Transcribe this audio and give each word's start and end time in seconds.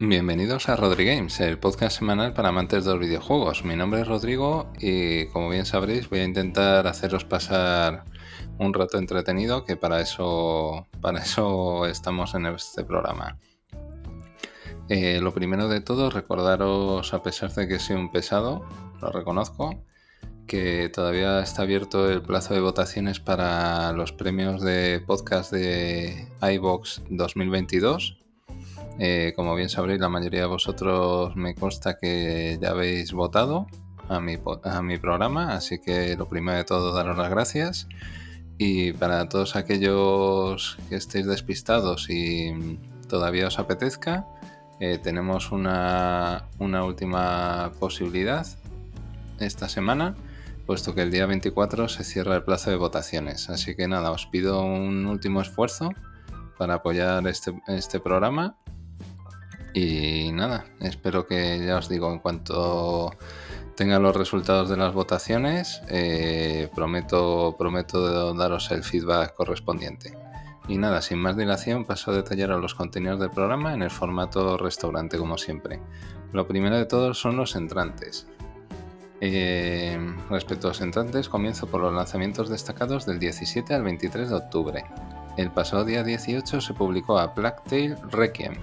Bienvenidos 0.00 0.68
a 0.68 0.74
Rodri 0.74 1.04
Games, 1.04 1.38
el 1.38 1.56
podcast 1.56 1.98
semanal 1.98 2.34
para 2.34 2.48
amantes 2.48 2.84
de 2.84 2.90
los 2.90 2.98
videojuegos. 2.98 3.64
Mi 3.64 3.76
nombre 3.76 4.00
es 4.00 4.08
Rodrigo 4.08 4.72
y 4.80 5.26
como 5.26 5.50
bien 5.50 5.66
sabréis 5.66 6.10
voy 6.10 6.18
a 6.18 6.24
intentar 6.24 6.88
haceros 6.88 7.24
pasar 7.24 8.02
un 8.58 8.74
rato 8.74 8.98
entretenido 8.98 9.64
que 9.64 9.76
para 9.76 10.00
eso, 10.00 10.88
para 11.00 11.20
eso 11.20 11.86
estamos 11.86 12.34
en 12.34 12.46
este 12.46 12.82
programa. 12.82 13.38
Eh, 14.88 15.20
lo 15.20 15.32
primero 15.32 15.68
de 15.68 15.80
todo, 15.80 16.10
recordaros, 16.10 17.14
a 17.14 17.22
pesar 17.22 17.52
de 17.54 17.68
que 17.68 17.78
soy 17.78 17.94
un 17.94 18.10
pesado, 18.10 18.68
lo 19.00 19.12
reconozco, 19.12 19.80
que 20.48 20.88
todavía 20.88 21.38
está 21.38 21.62
abierto 21.62 22.10
el 22.10 22.20
plazo 22.20 22.52
de 22.52 22.60
votaciones 22.60 23.20
para 23.20 23.92
los 23.92 24.10
premios 24.10 24.60
de 24.60 25.00
podcast 25.06 25.52
de 25.52 26.26
iBox 26.42 27.02
2022 27.10 28.23
eh, 28.98 29.32
como 29.34 29.54
bien 29.54 29.68
sabréis, 29.68 30.00
la 30.00 30.08
mayoría 30.08 30.42
de 30.42 30.46
vosotros 30.46 31.34
me 31.34 31.54
consta 31.54 31.98
que 31.98 32.58
ya 32.60 32.70
habéis 32.70 33.12
votado 33.12 33.66
a 34.08 34.20
mi, 34.20 34.98
programa, 34.98 35.54
así 35.54 35.80
que 35.80 36.16
lo 36.16 36.28
primero 36.28 36.58
de 36.58 36.64
todo, 36.64 36.94
daros 36.94 37.16
las 37.16 37.30
gracias. 37.30 37.88
Y 38.56 38.92
para 38.92 39.28
todos 39.28 39.56
aquellos 39.56 40.78
que 40.88 40.94
estéis 40.94 41.26
despistados 41.26 42.08
y 42.08 42.78
todavía 43.08 43.48
os 43.48 43.58
apetezca, 43.58 44.26
eh, 44.78 44.98
tenemos 45.02 45.50
una, 45.50 46.44
una 46.58 46.84
última 46.84 47.72
posibilidad 47.80 48.46
esta 49.40 49.68
semana, 49.68 50.14
puesto 50.66 50.94
que 50.94 51.02
el 51.02 51.10
día 51.10 51.26
24 51.26 51.88
se 51.88 52.04
cierra 52.04 52.36
el 52.36 52.44
plazo 52.44 52.70
de 52.70 52.76
votaciones. 52.76 53.50
Así 53.50 53.74
que 53.74 53.88
nada, 53.88 54.12
os 54.12 54.26
pido 54.26 54.62
un 54.62 55.06
último 55.06 55.40
esfuerzo 55.40 55.90
para 56.56 56.74
apoyar 56.74 57.26
este, 57.26 57.60
este 57.66 57.98
programa 57.98 58.56
y 59.74 60.30
nada, 60.32 60.66
espero 60.80 61.26
que 61.26 61.58
ya 61.66 61.76
os 61.76 61.88
digo, 61.88 62.10
en 62.12 62.20
cuanto 62.20 63.10
tenga 63.74 63.98
los 63.98 64.16
resultados 64.16 64.68
de 64.70 64.76
las 64.76 64.94
votaciones, 64.94 65.82
eh, 65.88 66.70
prometo, 66.74 67.56
prometo 67.58 68.34
daros 68.34 68.70
el 68.70 68.84
feedback 68.84 69.34
correspondiente. 69.34 70.16
Y 70.68 70.78
nada, 70.78 71.02
sin 71.02 71.18
más 71.18 71.36
dilación, 71.36 71.84
paso 71.84 72.12
a 72.12 72.14
detallar 72.14 72.52
a 72.52 72.58
los 72.58 72.74
contenidos 72.74 73.18
del 73.18 73.30
programa 73.30 73.74
en 73.74 73.82
el 73.82 73.90
formato 73.90 74.56
restaurante, 74.56 75.18
como 75.18 75.36
siempre. 75.36 75.80
Lo 76.32 76.46
primero 76.46 76.76
de 76.76 76.86
todo 76.86 77.12
son 77.12 77.36
los 77.36 77.56
entrantes. 77.56 78.28
Eh, 79.20 79.98
respecto 80.30 80.68
a 80.68 80.70
los 80.70 80.80
entrantes, 80.80 81.28
comienzo 81.28 81.66
por 81.66 81.80
los 81.80 81.92
lanzamientos 81.92 82.48
destacados 82.48 83.06
del 83.06 83.18
17 83.18 83.74
al 83.74 83.82
23 83.82 84.30
de 84.30 84.36
octubre. 84.36 84.84
El 85.36 85.50
pasado 85.50 85.84
día 85.84 86.04
18 86.04 86.60
se 86.60 86.74
publicó 86.74 87.18
a 87.18 87.26
Blacktail 87.26 87.96
Requiem, 88.10 88.54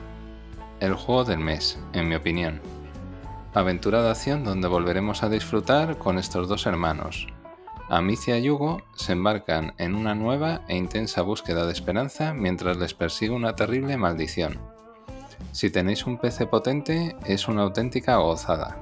el 0.81 0.95
juego 0.95 1.23
del 1.23 1.39
mes, 1.39 1.79
en 1.93 2.09
mi 2.09 2.15
opinión. 2.15 2.59
Aventura 3.53 4.01
de 4.01 4.09
acción 4.09 4.43
donde 4.43 4.67
volveremos 4.67 5.23
a 5.23 5.29
disfrutar 5.29 5.97
con 5.97 6.17
estos 6.17 6.49
dos 6.49 6.65
hermanos. 6.65 7.27
Amicia 7.87 8.37
y 8.39 8.49
Hugo 8.49 8.81
se 8.95 9.11
embarcan 9.11 9.73
en 9.77 9.95
una 9.95 10.15
nueva 10.15 10.61
e 10.67 10.75
intensa 10.75 11.21
búsqueda 11.21 11.65
de 11.65 11.73
esperanza 11.73 12.33
mientras 12.33 12.77
les 12.77 12.93
persigue 12.93 13.31
una 13.31 13.55
terrible 13.55 13.95
maldición. 13.95 14.57
Si 15.51 15.69
tenéis 15.69 16.07
un 16.07 16.17
PC 16.17 16.47
potente, 16.47 17.15
es 17.25 17.47
una 17.47 17.63
auténtica 17.63 18.15
gozada. 18.17 18.77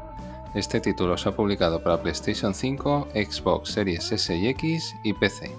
Este 0.55 0.79
título 0.79 1.17
se 1.17 1.29
ha 1.29 1.35
publicado 1.35 1.83
para 1.83 2.01
PlayStation 2.01 2.53
5, 2.53 3.09
Xbox 3.13 3.71
Series 3.71 4.11
S 4.11 4.35
y 4.35 4.47
X 4.47 4.95
y 5.03 5.13
PC. 5.13 5.55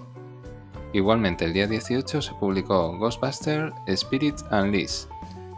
Igualmente 0.93 1.45
el 1.45 1.53
día 1.53 1.67
18 1.67 2.23
se 2.23 2.35
publicó 2.35 2.97
Ghostbuster 2.99 3.73
Spirit 3.87 4.37
Unleashed, 4.51 5.10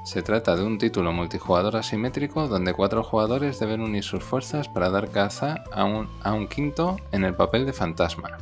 se 0.04 0.20
trata 0.20 0.56
de 0.56 0.64
un 0.64 0.78
título 0.78 1.12
multijugador 1.12 1.76
asimétrico 1.76 2.48
donde 2.48 2.74
cuatro 2.74 3.04
jugadores 3.04 3.60
deben 3.60 3.80
unir 3.80 4.02
sus 4.02 4.22
fuerzas 4.22 4.68
para 4.68 4.90
dar 4.90 5.10
caza 5.10 5.62
a 5.72 5.84
un, 5.84 6.48
quinto 6.48 6.96
en 7.12 7.24
el 7.24 7.34
papel 7.34 7.66
de 7.66 7.72
fantasma. 7.72 8.36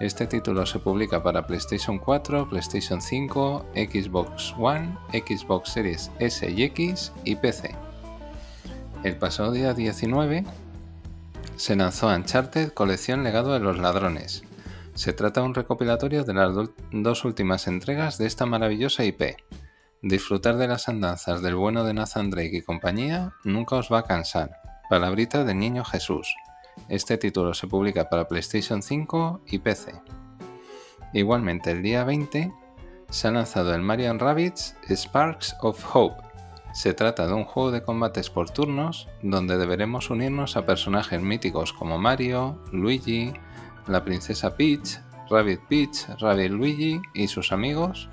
Este 0.00 0.26
título 0.26 0.64
se 0.64 0.78
publica 0.78 1.22
para 1.22 1.46
PlayStation 1.46 1.98
4, 1.98 2.48
PlayStation 2.48 3.00
5, 3.00 3.66
Xbox 3.74 4.54
One, 4.58 4.96
Xbox 5.12 5.70
Series 5.70 6.10
S 6.18 6.50
y 6.50 6.62
X 6.62 7.12
y 7.24 7.36
PC. 7.36 7.74
El 9.04 9.16
pasado 9.16 9.52
día 9.52 9.74
19 9.74 10.44
se 11.56 11.76
lanzó 11.76 12.08
Uncharted 12.08 12.72
Colección 12.72 13.22
Legado 13.22 13.52
de 13.52 13.60
los 13.60 13.78
Ladrones. 13.78 14.44
Se 14.94 15.12
trata 15.12 15.40
de 15.40 15.46
un 15.46 15.54
recopilatorio 15.54 16.24
de 16.24 16.32
las 16.32 16.54
dos 16.90 17.24
últimas 17.26 17.66
entregas 17.66 18.16
de 18.16 18.26
esta 18.26 18.46
maravillosa 18.46 19.04
IP. 19.04 19.36
Disfrutar 20.06 20.56
de 20.56 20.68
las 20.68 20.88
andanzas 20.88 21.42
del 21.42 21.56
bueno 21.56 21.82
de 21.82 21.92
Nathan 21.92 22.30
Drake 22.30 22.58
y 22.58 22.62
compañía 22.62 23.32
nunca 23.42 23.74
os 23.74 23.92
va 23.92 23.98
a 23.98 24.04
cansar. 24.04 24.60
Palabrita 24.88 25.42
del 25.42 25.58
Niño 25.58 25.84
Jesús. 25.84 26.32
Este 26.88 27.18
título 27.18 27.54
se 27.54 27.66
publica 27.66 28.08
para 28.08 28.28
PlayStation 28.28 28.84
5 28.84 29.40
y 29.46 29.58
PC. 29.58 30.00
Igualmente 31.12 31.72
el 31.72 31.82
día 31.82 32.04
20 32.04 32.52
se 33.10 33.26
ha 33.26 33.32
lanzado 33.32 33.74
el 33.74 33.82
Marian 33.82 34.20
Rabbits 34.20 34.76
Sparks 34.88 35.56
of 35.62 35.84
Hope. 35.92 36.22
Se 36.72 36.94
trata 36.94 37.26
de 37.26 37.34
un 37.34 37.44
juego 37.44 37.72
de 37.72 37.82
combates 37.82 38.30
por 38.30 38.48
turnos 38.50 39.08
donde 39.24 39.58
deberemos 39.58 40.08
unirnos 40.08 40.56
a 40.56 40.64
personajes 40.64 41.20
míticos 41.20 41.72
como 41.72 41.98
Mario, 41.98 42.62
Luigi, 42.70 43.32
la 43.88 44.04
princesa 44.04 44.54
Peach, 44.54 45.00
Rabbit 45.28 45.62
Peach, 45.68 46.06
Rabbit 46.20 46.52
Luigi 46.52 47.00
y 47.12 47.26
sus 47.26 47.50
amigos 47.50 48.08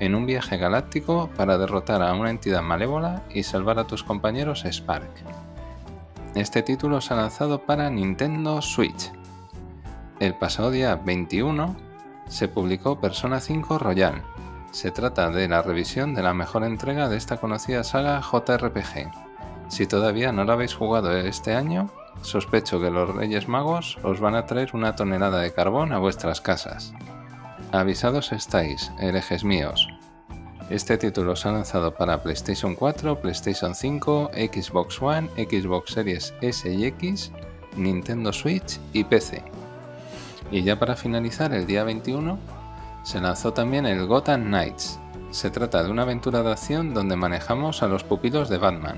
en 0.00 0.14
un 0.14 0.26
viaje 0.26 0.56
galáctico 0.56 1.28
para 1.36 1.58
derrotar 1.58 2.02
a 2.02 2.12
una 2.14 2.30
entidad 2.30 2.62
malévola 2.62 3.22
y 3.30 3.42
salvar 3.42 3.78
a 3.78 3.86
tus 3.86 4.04
compañeros 4.04 4.64
Spark. 4.70 5.10
Este 6.34 6.62
título 6.62 7.00
se 7.00 7.14
ha 7.14 7.16
lanzado 7.16 7.62
para 7.62 7.90
Nintendo 7.90 8.62
Switch. 8.62 9.12
El 10.20 10.34
pasado 10.34 10.70
día 10.70 10.94
21 10.96 11.76
se 12.28 12.48
publicó 12.48 13.00
Persona 13.00 13.40
5 13.40 13.78
Royal. 13.78 14.22
Se 14.70 14.90
trata 14.90 15.30
de 15.30 15.48
la 15.48 15.62
revisión 15.62 16.14
de 16.14 16.22
la 16.22 16.34
mejor 16.34 16.64
entrega 16.64 17.08
de 17.08 17.16
esta 17.16 17.38
conocida 17.38 17.82
saga 17.84 18.20
JRPG. 18.20 19.10
Si 19.68 19.86
todavía 19.86 20.32
no 20.32 20.44
la 20.44 20.52
habéis 20.52 20.74
jugado 20.74 21.16
este 21.16 21.54
año, 21.54 21.90
sospecho 22.22 22.80
que 22.80 22.90
los 22.90 23.14
Reyes 23.14 23.48
Magos 23.48 23.98
os 24.02 24.20
van 24.20 24.34
a 24.34 24.46
traer 24.46 24.70
una 24.74 24.96
tonelada 24.96 25.40
de 25.40 25.52
carbón 25.52 25.92
a 25.92 25.98
vuestras 25.98 26.40
casas. 26.40 26.94
Avisados 27.72 28.32
estáis, 28.32 28.90
herejes 28.98 29.44
míos. 29.44 29.86
Este 30.70 30.96
título 30.96 31.36
se 31.36 31.48
ha 31.48 31.52
lanzado 31.52 31.94
para 31.94 32.22
PlayStation 32.22 32.74
4, 32.74 33.20
PlayStation 33.20 33.74
5, 33.74 34.30
Xbox 34.32 35.02
One, 35.02 35.28
Xbox 35.36 35.92
Series 35.92 36.32
S 36.40 36.72
y 36.72 36.86
X, 36.86 37.30
Nintendo 37.76 38.32
Switch 38.32 38.80
y 38.94 39.04
PC. 39.04 39.44
Y 40.50 40.62
ya 40.62 40.78
para 40.78 40.96
finalizar, 40.96 41.52
el 41.52 41.66
día 41.66 41.84
21, 41.84 42.38
se 43.02 43.20
lanzó 43.20 43.52
también 43.52 43.84
el 43.84 44.06
Gotham 44.06 44.44
Knights. 44.44 44.98
Se 45.30 45.50
trata 45.50 45.82
de 45.82 45.90
una 45.90 46.02
aventura 46.02 46.42
de 46.42 46.52
acción 46.52 46.94
donde 46.94 47.16
manejamos 47.16 47.82
a 47.82 47.88
los 47.88 48.02
pupilos 48.02 48.48
de 48.48 48.56
Batman. 48.56 48.96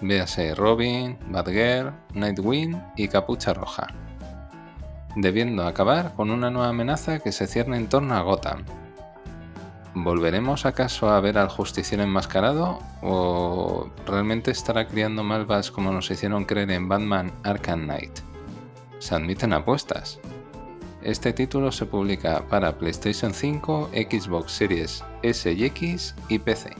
Véase 0.00 0.54
Robin, 0.54 1.18
Batgirl, 1.28 1.92
Nightwing 2.14 2.82
y 2.96 3.06
Capucha 3.08 3.52
Roja 3.52 3.86
debiendo 5.20 5.66
acabar 5.66 6.14
con 6.14 6.30
una 6.30 6.50
nueva 6.50 6.68
amenaza 6.68 7.18
que 7.18 7.32
se 7.32 7.48
cierne 7.48 7.76
en 7.76 7.88
torno 7.88 8.14
a 8.14 8.22
Gotham. 8.22 8.64
¿Volveremos 9.94 10.64
acaso 10.64 11.10
a 11.10 11.20
ver 11.20 11.38
al 11.38 11.48
justiciero 11.48 12.04
enmascarado 12.04 12.78
o 13.02 13.90
realmente 14.06 14.52
estará 14.52 14.86
criando 14.86 15.24
malvas 15.24 15.72
como 15.72 15.92
nos 15.92 16.10
hicieron 16.10 16.44
creer 16.44 16.70
en 16.70 16.88
Batman 16.88 17.32
Arkham 17.42 17.84
Knight? 17.84 18.20
Se 19.00 19.16
admiten 19.16 19.52
apuestas. 19.52 20.20
Este 21.02 21.32
título 21.32 21.72
se 21.72 21.86
publica 21.86 22.44
para 22.48 22.78
PlayStation 22.78 23.34
5, 23.34 23.90
Xbox 23.92 24.52
Series 24.52 25.04
S 25.22 25.52
y 25.52 25.64
X 25.64 26.14
y 26.28 26.38
PC. 26.38 26.70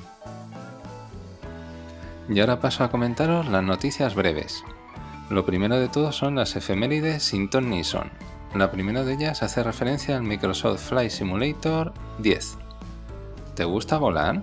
Y 2.28 2.38
ahora 2.40 2.60
paso 2.60 2.84
a 2.84 2.90
comentaros 2.90 3.48
las 3.48 3.64
noticias 3.64 4.14
breves. 4.14 4.62
Lo 5.30 5.44
primero 5.44 5.78
de 5.78 5.88
todo 5.88 6.10
son 6.10 6.36
las 6.36 6.56
efemérides 6.56 7.22
sin 7.22 7.50
ton 7.50 7.68
ni 7.68 7.84
son. 7.84 8.10
La 8.54 8.70
primera 8.70 9.04
de 9.04 9.12
ellas 9.12 9.42
hace 9.42 9.62
referencia 9.62 10.16
al 10.16 10.22
Microsoft 10.22 10.88
Flight 10.88 11.10
Simulator 11.10 11.92
10. 12.18 12.56
¿Te 13.54 13.64
gusta 13.64 13.98
volar? 13.98 14.42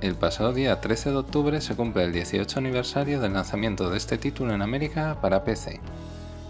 El 0.00 0.14
pasado 0.14 0.54
día 0.54 0.80
13 0.80 1.10
de 1.10 1.16
octubre 1.16 1.60
se 1.60 1.76
cumple 1.76 2.04
el 2.04 2.12
18 2.12 2.58
aniversario 2.58 3.20
del 3.20 3.34
lanzamiento 3.34 3.90
de 3.90 3.98
este 3.98 4.16
título 4.16 4.54
en 4.54 4.62
América 4.62 5.18
para 5.20 5.44
PC. 5.44 5.80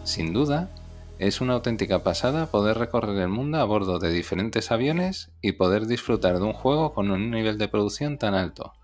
Sin 0.04 0.32
duda, 0.32 0.70
es 1.18 1.40
una 1.40 1.54
auténtica 1.54 2.04
pasada 2.04 2.46
poder 2.46 2.78
recorrer 2.78 3.18
el 3.18 3.28
mundo 3.28 3.58
a 3.58 3.64
bordo 3.64 3.98
de 3.98 4.10
diferentes 4.10 4.70
aviones 4.70 5.32
y 5.40 5.52
poder 5.52 5.86
disfrutar 5.86 6.38
de 6.38 6.44
un 6.44 6.52
juego 6.52 6.94
con 6.94 7.10
un 7.10 7.32
nivel 7.32 7.58
de 7.58 7.68
producción 7.68 8.16
tan 8.16 8.34
alto. 8.34 8.74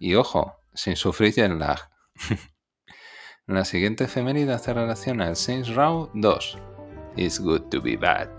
Y 0.00 0.16
ojo, 0.16 0.56
sin 0.74 0.96
sufrir 0.96 1.32
jet 1.32 1.52
lag. 1.52 1.88
La 3.46 3.66
siguiente 3.66 4.04
efeméride 4.04 4.54
hace 4.54 4.72
relación 4.72 5.20
al 5.20 5.36
Saints 5.36 5.74
Row 5.74 6.08
2. 6.14 6.58
It's 7.16 7.38
good 7.38 7.60
to 7.68 7.82
be 7.82 7.94
bad. 7.94 8.30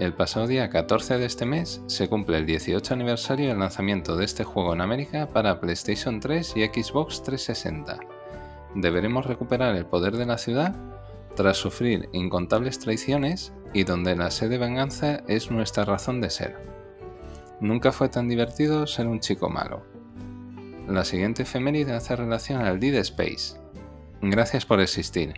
El 0.00 0.14
pasado 0.14 0.46
día 0.46 0.70
14 0.70 1.18
de 1.18 1.26
este 1.26 1.44
mes 1.44 1.82
se 1.86 2.08
cumple 2.08 2.38
el 2.38 2.46
18 2.46 2.94
aniversario 2.94 3.48
del 3.48 3.58
lanzamiento 3.58 4.16
de 4.16 4.24
este 4.24 4.42
juego 4.42 4.72
en 4.72 4.80
América 4.80 5.28
para 5.30 5.60
PlayStation 5.60 6.18
3 6.18 6.54
y 6.56 6.64
Xbox 6.64 7.24
360. 7.24 7.98
Deberemos 8.76 9.26
recuperar 9.26 9.76
el 9.76 9.84
poder 9.84 10.16
de 10.16 10.24
la 10.24 10.38
ciudad 10.38 10.74
tras 11.34 11.58
sufrir 11.58 12.08
incontables 12.14 12.78
traiciones 12.78 13.52
y 13.74 13.84
donde 13.84 14.16
la 14.16 14.30
sed 14.30 14.48
de 14.48 14.56
venganza 14.56 15.20
es 15.28 15.50
nuestra 15.50 15.84
razón 15.84 16.22
de 16.22 16.30
ser. 16.30 16.56
Nunca 17.60 17.92
fue 17.92 18.08
tan 18.08 18.28
divertido 18.28 18.86
ser 18.86 19.08
un 19.08 19.20
chico 19.20 19.50
malo. 19.50 19.82
La 20.88 21.04
siguiente 21.04 21.42
efeméride 21.42 21.92
hace 21.92 22.16
relación 22.16 22.62
al 22.62 22.80
Dead 22.80 22.94
Space. 22.94 23.65
Gracias 24.22 24.64
por 24.64 24.80
existir. 24.80 25.34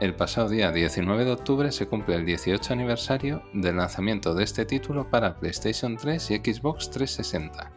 El 0.00 0.12
pasado 0.12 0.48
día 0.48 0.72
19 0.72 1.24
de 1.24 1.30
octubre 1.30 1.70
se 1.70 1.86
cumple 1.86 2.16
el 2.16 2.26
18 2.26 2.72
aniversario 2.72 3.42
del 3.52 3.76
lanzamiento 3.76 4.34
de 4.34 4.42
este 4.42 4.64
título 4.64 5.08
para 5.08 5.36
PlayStation 5.36 5.96
3 5.96 6.32
y 6.32 6.36
Xbox 6.36 6.90
360. 6.90 7.70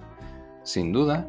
Sin 0.63 0.91
duda, 0.91 1.27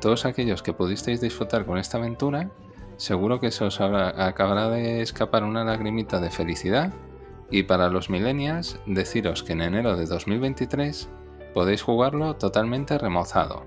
todos 0.00 0.24
aquellos 0.24 0.62
que 0.62 0.72
pudisteis 0.72 1.20
disfrutar 1.20 1.66
con 1.66 1.78
esta 1.78 1.98
aventura, 1.98 2.48
seguro 2.96 3.40
que 3.40 3.50
se 3.50 3.64
os 3.64 3.80
acabará 3.80 4.70
de 4.70 5.02
escapar 5.02 5.42
una 5.42 5.64
lagrimita 5.64 6.20
de 6.20 6.30
felicidad 6.30 6.92
y 7.50 7.64
para 7.64 7.88
los 7.88 8.08
millennials 8.08 8.78
deciros 8.86 9.42
que 9.42 9.54
en 9.54 9.62
enero 9.62 9.96
de 9.96 10.06
2023 10.06 11.08
podéis 11.54 11.82
jugarlo 11.82 12.36
totalmente 12.36 12.98
remozado. 12.98 13.66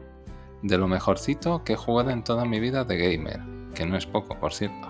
De 0.61 0.77
lo 0.77 0.87
mejorcito 0.87 1.63
que 1.65 1.73
he 1.73 1.77
jugado 1.77 2.11
en 2.11 2.23
toda 2.23 2.45
mi 2.45 2.59
vida 2.61 2.85
de 2.85 2.97
gamer, 2.97 3.54
que 3.75 3.85
no 3.85 3.95
es 3.95 4.07
poco, 4.07 4.39
por 4.39 4.53
cierto. 4.53 4.87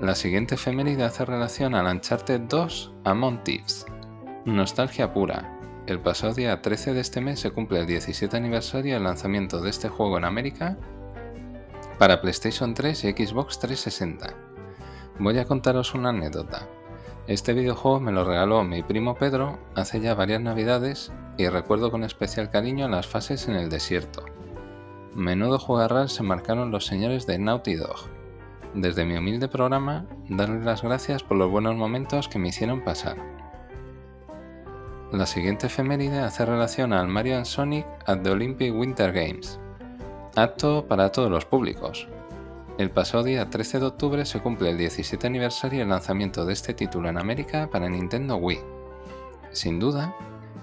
La 0.00 0.14
siguiente 0.14 0.54
efeméride 0.54 1.02
hace 1.02 1.24
relación 1.24 1.74
al 1.74 1.86
Uncharted 1.86 2.42
2 2.42 2.92
Among 3.02 3.42
Thieves. 3.42 3.84
Nostalgia 4.44 5.12
pura. 5.12 5.58
El 5.88 5.98
pasado 5.98 6.34
día 6.34 6.62
13 6.62 6.94
de 6.94 7.00
este 7.00 7.20
mes 7.20 7.40
se 7.40 7.50
cumple 7.50 7.80
el 7.80 7.86
17 7.86 8.36
aniversario 8.36 8.94
del 8.94 9.02
lanzamiento 9.02 9.60
de 9.60 9.70
este 9.70 9.88
juego 9.88 10.18
en 10.18 10.24
América 10.24 10.76
para 11.98 12.20
PlayStation 12.20 12.74
3 12.74 13.04
y 13.04 13.12
Xbox 13.12 13.58
360. 13.58 14.34
Voy 15.18 15.36
a 15.38 15.46
contaros 15.46 15.94
una 15.94 16.10
anécdota. 16.10 16.68
Este 17.26 17.52
videojuego 17.52 17.98
me 17.98 18.12
lo 18.12 18.24
regaló 18.24 18.62
mi 18.62 18.84
primo 18.84 19.16
Pedro 19.16 19.58
hace 19.74 20.00
ya 20.00 20.14
varias 20.14 20.40
navidades 20.40 21.10
y 21.36 21.48
recuerdo 21.48 21.90
con 21.90 22.04
especial 22.04 22.50
cariño 22.50 22.88
las 22.88 23.08
fases 23.08 23.48
en 23.48 23.56
el 23.56 23.68
desierto. 23.68 24.24
Menudo 25.18 25.58
jugarral 25.58 26.08
se 26.08 26.22
marcaron 26.22 26.70
los 26.70 26.86
señores 26.86 27.26
de 27.26 27.40
Naughty 27.40 27.74
Dog 27.74 28.08
desde 28.72 29.04
mi 29.04 29.16
humilde 29.16 29.48
programa, 29.48 30.06
darles 30.28 30.64
las 30.64 30.82
gracias 30.82 31.24
por 31.24 31.36
los 31.36 31.50
buenos 31.50 31.74
momentos 31.74 32.28
que 32.28 32.38
me 32.38 32.50
hicieron 32.50 32.84
pasar. 32.84 33.16
La 35.10 35.26
siguiente 35.26 35.66
efeméride 35.66 36.20
hace 36.20 36.46
relación 36.46 36.92
al 36.92 37.08
Mario 37.08 37.44
Sonic 37.44 37.84
at 38.06 38.20
the 38.22 38.30
Olympic 38.30 38.72
Winter 38.72 39.10
Games, 39.10 39.58
apto 40.36 40.86
para 40.86 41.10
todos 41.10 41.32
los 41.32 41.44
públicos. 41.44 42.06
El 42.78 42.92
pasado 42.92 43.24
día 43.24 43.50
13 43.50 43.80
de 43.80 43.86
octubre 43.86 44.24
se 44.24 44.38
cumple 44.38 44.70
el 44.70 44.78
17 44.78 45.26
aniversario 45.26 45.80
del 45.80 45.88
lanzamiento 45.88 46.46
de 46.46 46.52
este 46.52 46.74
título 46.74 47.08
en 47.08 47.18
América 47.18 47.68
para 47.72 47.88
Nintendo 47.88 48.36
Wii. 48.36 48.60
Sin 49.50 49.80
duda, 49.80 50.14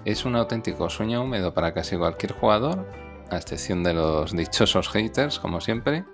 es 0.06 0.24
un 0.24 0.34
auténtico 0.34 0.88
sueño 0.88 1.22
húmedo 1.22 1.52
para 1.52 1.74
casi 1.74 1.98
cualquier 1.98 2.32
jugador, 2.32 2.86
a 3.30 3.36
excepción 3.36 3.82
de 3.82 3.94
los 3.94 4.32
dichosos 4.32 4.88
haters, 4.88 5.38
como 5.38 5.60
siempre, 5.60 6.04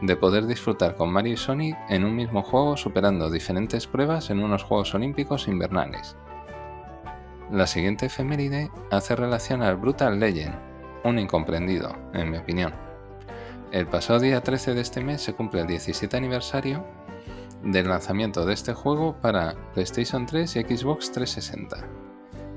de 0.00 0.16
poder 0.16 0.46
disfrutar 0.46 0.96
con 0.96 1.12
Mario 1.12 1.34
y 1.34 1.36
Sonic 1.36 1.76
en 1.88 2.04
un 2.04 2.16
mismo 2.16 2.42
juego 2.42 2.76
superando 2.76 3.30
diferentes 3.30 3.86
pruebas 3.86 4.30
en 4.30 4.42
unos 4.42 4.64
Juegos 4.64 4.94
Olímpicos 4.94 5.46
invernales. 5.46 6.16
La 7.50 7.66
siguiente 7.66 8.06
efeméride 8.06 8.70
hace 8.90 9.14
relación 9.14 9.62
al 9.62 9.76
Brutal 9.76 10.18
Legend, 10.18 10.54
un 11.04 11.18
incomprendido, 11.18 11.94
en 12.14 12.30
mi 12.30 12.38
opinión. 12.38 12.72
El 13.70 13.86
pasado 13.86 14.20
día 14.20 14.42
13 14.42 14.74
de 14.74 14.80
este 14.80 15.02
mes 15.02 15.22
se 15.22 15.34
cumple 15.34 15.60
el 15.60 15.66
17 15.66 16.16
aniversario 16.16 16.84
del 17.62 17.88
lanzamiento 17.88 18.44
de 18.44 18.54
este 18.54 18.74
juego 18.74 19.14
para 19.20 19.54
PlayStation 19.74 20.26
3 20.26 20.56
y 20.56 20.62
Xbox 20.62 21.12
360. 21.12 21.76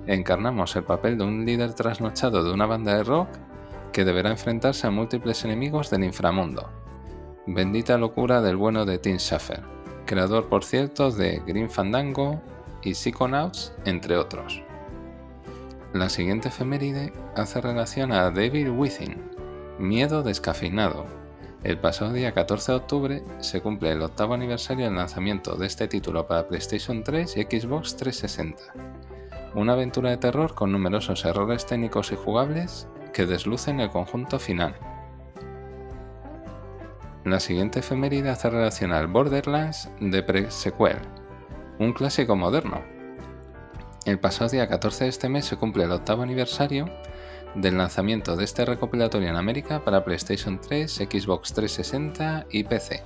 Encarnamos 0.07 0.75
el 0.75 0.83
papel 0.83 1.17
de 1.17 1.23
un 1.23 1.45
líder 1.45 1.73
trasnochado 1.73 2.43
de 2.43 2.51
una 2.51 2.65
banda 2.65 2.95
de 2.97 3.03
rock 3.03 3.29
que 3.95 4.03
deberá 4.03 4.29
enfrentarse 4.29 4.85
a 4.85 4.91
múltiples 4.91 5.45
enemigos 5.45 5.89
del 5.89 6.03
inframundo, 6.03 6.69
Bendita 7.47 7.97
locura 7.97 8.41
del 8.41 8.57
bueno 8.57 8.83
de 8.83 8.97
Tim 8.97 9.19
Schafer, 9.19 9.63
creador 10.05 10.49
por 10.49 10.65
cierto 10.65 11.11
de 11.11 11.41
Green 11.47 11.69
Fandango 11.69 12.41
y 12.83 12.93
Psychonauts, 12.93 13.73
entre 13.85 14.17
otros. 14.17 14.61
La 15.93 16.09
siguiente 16.09 16.49
efeméride 16.49 17.13
hace 17.37 17.61
relación 17.61 18.11
a 18.11 18.29
David 18.31 18.69
Within, 18.69 19.31
Miedo 19.79 20.23
descafeinado. 20.23 21.05
El 21.63 21.79
pasado 21.79 22.11
día 22.11 22.33
14 22.33 22.73
de 22.73 22.77
octubre 22.77 23.23
se 23.39 23.61
cumple 23.61 23.93
el 23.93 24.01
octavo 24.01 24.33
aniversario 24.33 24.87
del 24.87 24.95
lanzamiento 24.95 25.55
de 25.55 25.67
este 25.67 25.87
título 25.87 26.27
para 26.27 26.49
PlayStation 26.49 27.01
3 27.01 27.37
y 27.37 27.43
Xbox 27.43 27.95
360. 27.95 28.61
Una 29.53 29.71
aventura 29.71 30.09
de 30.09 30.17
terror 30.17 30.53
con 30.53 30.73
numerosos 30.73 31.23
errores 31.23 31.65
técnicos 31.65 32.11
y 32.11 32.17
jugables 32.17 32.89
que 33.15 33.25
deslucen 33.25 33.79
el 33.79 33.89
conjunto 33.89 34.37
final 34.37 34.75
la 37.25 37.39
siguiente 37.39 37.79
efeméride 37.79 38.29
hace 38.29 38.51
relación 38.51 38.93
al 38.93 39.07
Borderlands 39.07 39.89
de 39.99 40.21
pre-sequel, 40.21 40.99
un 41.79 41.91
clásico 41.91 42.35
moderno. 42.35 42.83
El 44.05 44.19
pasado 44.19 44.51
día 44.51 44.67
14 44.67 45.05
de 45.05 45.09
este 45.09 45.27
mes 45.27 45.45
se 45.45 45.57
cumple 45.57 45.85
el 45.85 45.91
octavo 45.91 46.21
aniversario 46.21 46.85
del 47.55 47.79
lanzamiento 47.79 48.35
de 48.35 48.43
este 48.43 48.63
recopilatorio 48.63 49.27
en 49.27 49.37
América 49.37 49.83
para 49.83 50.05
PlayStation 50.05 50.61
3, 50.61 50.93
Xbox 50.93 51.53
360 51.53 52.45
y 52.51 52.63
PC. 52.63 53.01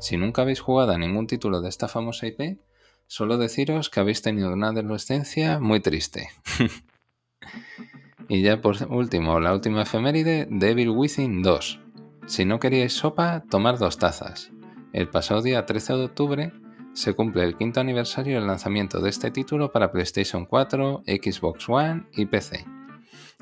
Si 0.00 0.16
nunca 0.16 0.42
habéis 0.42 0.58
jugado 0.58 0.90
a 0.90 0.98
ningún 0.98 1.28
título 1.28 1.60
de 1.60 1.68
esta 1.68 1.86
famosa 1.86 2.26
IP, 2.26 2.58
solo 3.06 3.38
deciros 3.38 3.90
que 3.90 4.00
habéis 4.00 4.22
tenido 4.22 4.52
una 4.52 4.70
adolescencia 4.70 5.60
muy 5.60 5.78
triste. 5.78 6.30
y 8.28 8.42
ya 8.42 8.60
por 8.60 8.76
último, 8.90 9.40
la 9.40 9.52
última 9.52 9.82
efeméride, 9.82 10.46
Devil 10.50 10.90
Within 10.90 11.42
2, 11.42 11.80
si 12.26 12.44
no 12.44 12.58
queríais 12.58 12.92
sopa, 12.92 13.44
tomar 13.48 13.78
dos 13.78 13.98
tazas. 13.98 14.50
El 14.92 15.08
pasado 15.08 15.42
día 15.42 15.64
13 15.64 15.92
de 15.92 16.04
octubre 16.06 16.52
se 16.92 17.14
cumple 17.14 17.44
el 17.44 17.56
quinto 17.56 17.80
aniversario 17.80 18.36
del 18.36 18.48
lanzamiento 18.48 19.00
de 19.00 19.10
este 19.10 19.30
título 19.30 19.70
para 19.70 19.92
PlayStation 19.92 20.44
4, 20.44 21.04
Xbox 21.06 21.68
One 21.68 22.06
y 22.12 22.26
PC. 22.26 22.64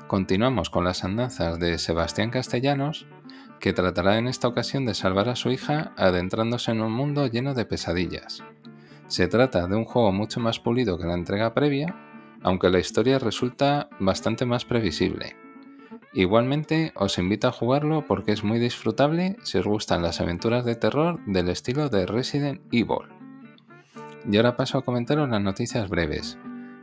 Continuamos 0.07 0.69
con 0.69 0.83
las 0.83 1.03
andanzas 1.03 1.57
de 1.57 1.79
Sebastián 1.79 2.29
Castellanos, 2.29 3.07
que 3.59 3.73
tratará 3.73 4.19
en 4.19 4.27
esta 4.27 4.47
ocasión 4.47 4.85
de 4.85 4.93
salvar 4.93 5.29
a 5.29 5.35
su 5.35 5.49
hija 5.49 5.93
adentrándose 5.97 6.71
en 6.71 6.81
un 6.81 6.91
mundo 6.91 7.25
lleno 7.25 7.55
de 7.55 7.65
pesadillas. 7.65 8.43
Se 9.07 9.27
trata 9.27 9.67
de 9.67 9.75
un 9.75 9.85
juego 9.85 10.11
mucho 10.11 10.39
más 10.39 10.59
pulido 10.59 10.99
que 10.99 11.07
la 11.07 11.15
entrega 11.15 11.55
previa, 11.55 11.95
aunque 12.45 12.69
la 12.69 12.77
historia 12.77 13.17
resulta 13.17 13.89
bastante 13.99 14.45
más 14.45 14.65
previsible. 14.65 15.35
Igualmente 16.13 16.91
os 16.95 17.17
invito 17.17 17.47
a 17.47 17.51
jugarlo 17.51 18.05
porque 18.05 18.33
es 18.33 18.43
muy 18.43 18.59
disfrutable 18.59 19.35
si 19.41 19.57
os 19.57 19.65
gustan 19.65 20.03
las 20.03 20.21
aventuras 20.21 20.63
de 20.63 20.75
terror 20.75 21.19
del 21.25 21.49
estilo 21.49 21.89
de 21.89 22.05
Resident 22.05 22.61
Evil. 22.71 23.09
Y 24.29 24.37
ahora 24.37 24.55
paso 24.55 24.77
a 24.77 24.83
comentaros 24.83 25.27
las 25.27 25.41
noticias 25.41 25.89
breves. 25.89 26.37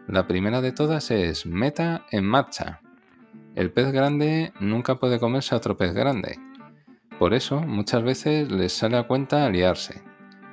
La 0.09 0.27
primera 0.27 0.61
de 0.61 0.73
todas 0.73 1.13
es 1.13 1.47
Meta 1.47 2.07
en 2.11 2.25
marcha. 2.25 2.81
El 3.55 3.71
pez 3.71 3.93
grande 3.93 4.53
nunca 4.59 4.97
puede 4.97 5.21
comerse 5.21 5.55
a 5.55 5.59
otro 5.59 5.77
pez 5.77 5.95
grande. 5.95 6.41
Por 7.21 7.35
eso 7.35 7.61
muchas 7.61 8.03
veces 8.03 8.51
les 8.51 8.73
sale 8.73 8.97
a 8.97 9.07
cuenta 9.07 9.47
aliarse. 9.47 10.03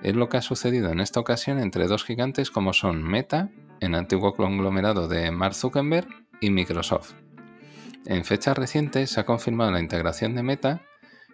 Es 0.03 0.15
lo 0.15 0.29
que 0.29 0.37
ha 0.37 0.43
sucedido 0.43 0.91
en 0.91 0.99
esta 0.99 1.19
ocasión 1.19 1.57
entre 1.57 1.87
dos 1.87 2.03
gigantes 2.03 2.51
como 2.51 2.73
son 2.73 3.01
Meta, 3.01 3.49
el 3.79 3.95
antiguo 3.95 4.33
conglomerado 4.33 5.07
de 5.07 5.31
Mark 5.31 5.55
Zuckerberg, 5.55 6.07
y 6.41 6.49
Microsoft. 6.49 7.13
En 8.05 8.23
fechas 8.23 8.57
recientes 8.57 9.11
se 9.11 9.19
ha 9.19 9.25
confirmado 9.25 9.71
la 9.71 9.79
integración 9.79 10.35
de 10.35 10.43
Meta 10.43 10.81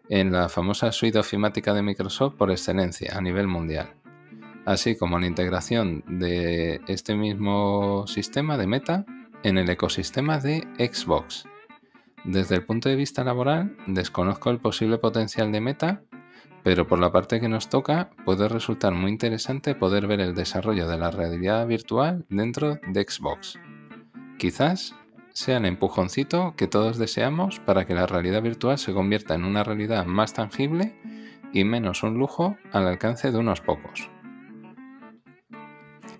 en 0.10 0.32
la 0.32 0.50
famosa 0.50 0.92
suite 0.92 1.20
ofimática 1.20 1.74
de 1.74 1.82
Microsoft 1.82 2.36
por 2.36 2.52
excelencia 2.52 3.18
a 3.18 3.22
nivel 3.22 3.48
mundial, 3.48 3.94
así 4.66 4.96
como 4.96 5.20
la 5.20 5.28
integración 5.28 6.04
de 6.08 6.82
este 6.88 7.16
mismo 7.16 8.06
sistema 8.08 8.58
de 8.58 8.68
Meta 8.68 9.06
en 9.44 9.58
el 9.58 9.70
ecosistema 9.70 10.40
de 10.40 10.68
Xbox. 10.78 11.46
Desde 12.24 12.56
el 12.56 12.66
punto 12.66 12.90
de 12.90 12.96
vista 12.96 13.24
laboral, 13.24 13.78
desconozco 13.86 14.50
el 14.50 14.60
posible 14.60 14.98
potencial 14.98 15.52
de 15.52 15.62
Meta, 15.62 16.02
pero 16.66 16.88
por 16.88 16.98
la 16.98 17.12
parte 17.12 17.40
que 17.40 17.48
nos 17.48 17.70
toca, 17.70 18.10
puede 18.26 18.50
resultar 18.50 18.92
muy 18.92 19.12
interesante 19.12 19.76
poder 19.76 20.08
ver 20.08 20.20
el 20.20 20.34
desarrollo 20.34 20.88
de 20.88 20.98
la 20.98 21.12
realidad 21.12 21.68
virtual 21.68 22.26
dentro 22.28 22.80
de 22.88 23.06
Xbox. 23.08 23.60
Quizás 24.40 24.96
sea 25.30 25.58
el 25.58 25.66
empujoncito 25.66 26.56
que 26.58 26.66
todos 26.66 26.98
deseamos 26.98 27.60
para 27.60 27.86
que 27.86 27.94
la 27.94 28.08
realidad 28.08 28.42
virtual 28.42 28.80
se 28.80 28.94
convierta 28.94 29.36
en 29.36 29.46
una 29.46 29.64
realidad 29.64 30.08
más 30.08 30.34
tangible 30.34 31.00
y 31.54 31.64
menos 31.66 32.02
un 32.02 32.16
lujo 32.16 32.58
al 32.72 32.88
alcance 32.88 33.32
de 33.32 33.38
unos 33.38 33.62
pocos. 33.62 34.10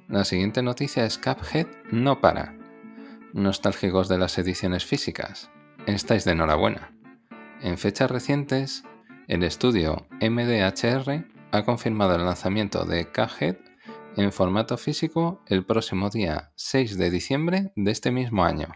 La 0.08 0.26
siguiente 0.26 0.62
noticia 0.62 1.06
es 1.06 1.18
Cuphead 1.18 1.66
no 1.92 2.22
para. 2.22 2.56
Nostálgicos 3.34 4.10
de 4.10 4.20
las 4.20 4.38
ediciones 4.38 4.86
físicas, 4.86 5.50
estáis 5.88 6.24
de 6.24 6.34
enhorabuena. 6.34 6.96
En 7.62 7.80
fechas 7.80 8.12
recientes, 8.12 8.84
el 9.28 9.44
estudio 9.44 10.06
MDHR 10.22 11.26
ha 11.52 11.64
confirmado 11.64 12.16
el 12.16 12.26
lanzamiento 12.26 12.86
de 12.86 13.06
Cuphead 13.06 13.58
en 14.18 14.32
formato 14.32 14.78
físico 14.78 15.42
el 15.48 15.66
próximo 15.66 16.10
día 16.10 16.52
6 16.56 16.98
de 16.98 17.10
diciembre 17.10 17.72
de 17.76 17.92
este 17.92 18.12
mismo 18.12 18.46
año, 18.46 18.68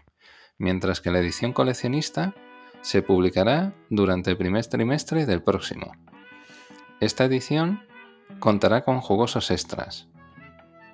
mientras 0.58 1.00
que 1.00 1.10
la 1.10 1.20
edición 1.20 1.52
coleccionista 1.52 2.34
se 2.80 3.02
publicará 3.02 3.74
durante 3.90 4.30
el 4.30 4.36
primer 4.36 4.66
trimestre 4.66 5.24
del 5.24 5.42
próximo. 5.42 5.92
Esta 7.00 7.24
edición 7.24 7.82
contará 8.40 8.84
con 8.84 9.00
jugosos 9.00 9.50
extras. 9.50 10.08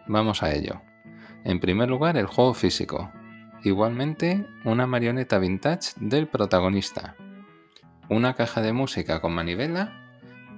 Vamos 0.06 0.42
a 0.42 0.52
ello. 0.52 0.82
En 1.44 1.60
primer 1.60 1.88
lugar, 1.88 2.16
el 2.16 2.26
juego 2.26 2.54
físico. 2.54 3.10
Igualmente, 3.64 4.46
una 4.64 4.86
marioneta 4.86 5.38
vintage 5.38 5.92
del 5.96 6.28
protagonista. 6.28 7.16
Una 8.08 8.34
caja 8.34 8.62
de 8.62 8.72
música 8.72 9.20
con 9.20 9.32
manivela, 9.34 9.92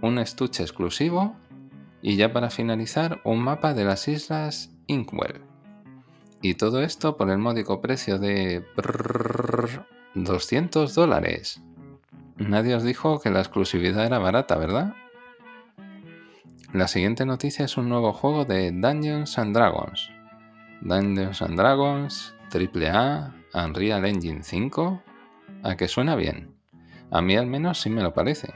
un 0.03 0.19
estuche 0.19 0.63
exclusivo 0.63 1.37
y 2.03 2.17
ya 2.17 2.33
para 2.33 2.51
finalizar, 2.51 3.21
un 3.25 3.41
mapa 3.41 3.75
de 3.75 3.85
las 3.85 4.07
islas 4.07 4.71
Inkwell. 4.87 5.41
Y 6.43 6.55
todo 6.55 6.83
esto 6.83 7.17
por 7.17 7.31
el 7.31 7.39
módico 7.39 7.81
precio 7.81 8.19
de 8.19 8.65
200 10.15 10.95
dólares. 10.95 11.61
Nadie 12.37 12.77
os 12.77 12.85
dijo 12.85 13.19
que 13.21 13.31
la 13.31 13.41
exclusividad 13.41 14.07
era 14.07 14.19
barata, 14.19 14.57
¿verdad? 14.57 14.95
La 16.73 16.87
siguiente 16.87 17.25
noticia 17.25 17.65
es 17.65 17.77
un 17.77 17.89
nuevo 17.89 18.13
juego 18.13 18.45
de 18.45 18.71
Dungeons 18.71 19.39
and 19.39 19.57
Dragons. 19.57 20.11
Dungeons 20.83 21.43
and 21.43 21.57
Dragons, 21.57 22.35
AAA, 22.53 23.35
Unreal 23.55 24.05
Engine 24.05 24.45
5. 24.45 25.03
¿A 25.65 25.77
que 25.77 25.89
suena 25.89 26.15
bien? 26.15 26.58
A 27.11 27.23
mí 27.23 27.37
al 27.37 27.47
menos 27.47 27.81
sí 27.81 27.91
me 27.91 28.03
lo 28.03 28.13
parece. 28.13 28.53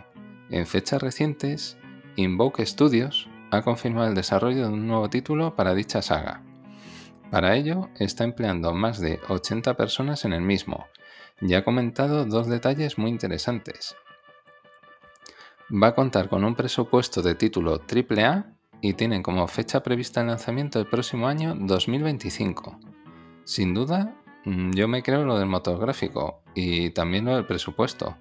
En 0.50 0.66
fechas 0.66 1.02
recientes, 1.02 1.78
Invoke 2.16 2.64
Studios 2.66 3.28
ha 3.50 3.62
confirmado 3.62 4.08
el 4.08 4.14
desarrollo 4.14 4.66
de 4.66 4.72
un 4.72 4.86
nuevo 4.86 5.08
título 5.08 5.56
para 5.56 5.74
dicha 5.74 6.02
saga. 6.02 6.42
Para 7.30 7.56
ello, 7.56 7.88
está 7.98 8.24
empleando 8.24 8.74
más 8.74 9.00
de 9.00 9.20
80 9.28 9.74
personas 9.74 10.24
en 10.24 10.34
el 10.34 10.42
mismo, 10.42 10.86
y 11.40 11.54
ha 11.54 11.64
comentado 11.64 12.26
dos 12.26 12.46
detalles 12.46 12.98
muy 12.98 13.10
interesantes 13.10 13.96
va 15.72 15.88
a 15.88 15.94
contar 15.94 16.28
con 16.28 16.44
un 16.44 16.54
presupuesto 16.54 17.22
de 17.22 17.34
título 17.34 17.80
AAA 17.80 18.44
y 18.80 18.94
tienen 18.94 19.22
como 19.22 19.46
fecha 19.46 19.82
prevista 19.82 20.20
el 20.20 20.26
lanzamiento 20.26 20.78
el 20.78 20.86
próximo 20.86 21.28
año 21.28 21.54
2025. 21.54 22.78
Sin 23.44 23.72
duda, 23.72 24.14
mm, 24.44 24.72
yo 24.72 24.88
me 24.88 25.02
creo 25.02 25.24
lo 25.24 25.38
del 25.38 25.48
motor 25.48 25.78
gráfico 25.78 26.42
y 26.54 26.90
también 26.90 27.24
lo 27.24 27.36
del 27.36 27.46
presupuesto, 27.46 28.16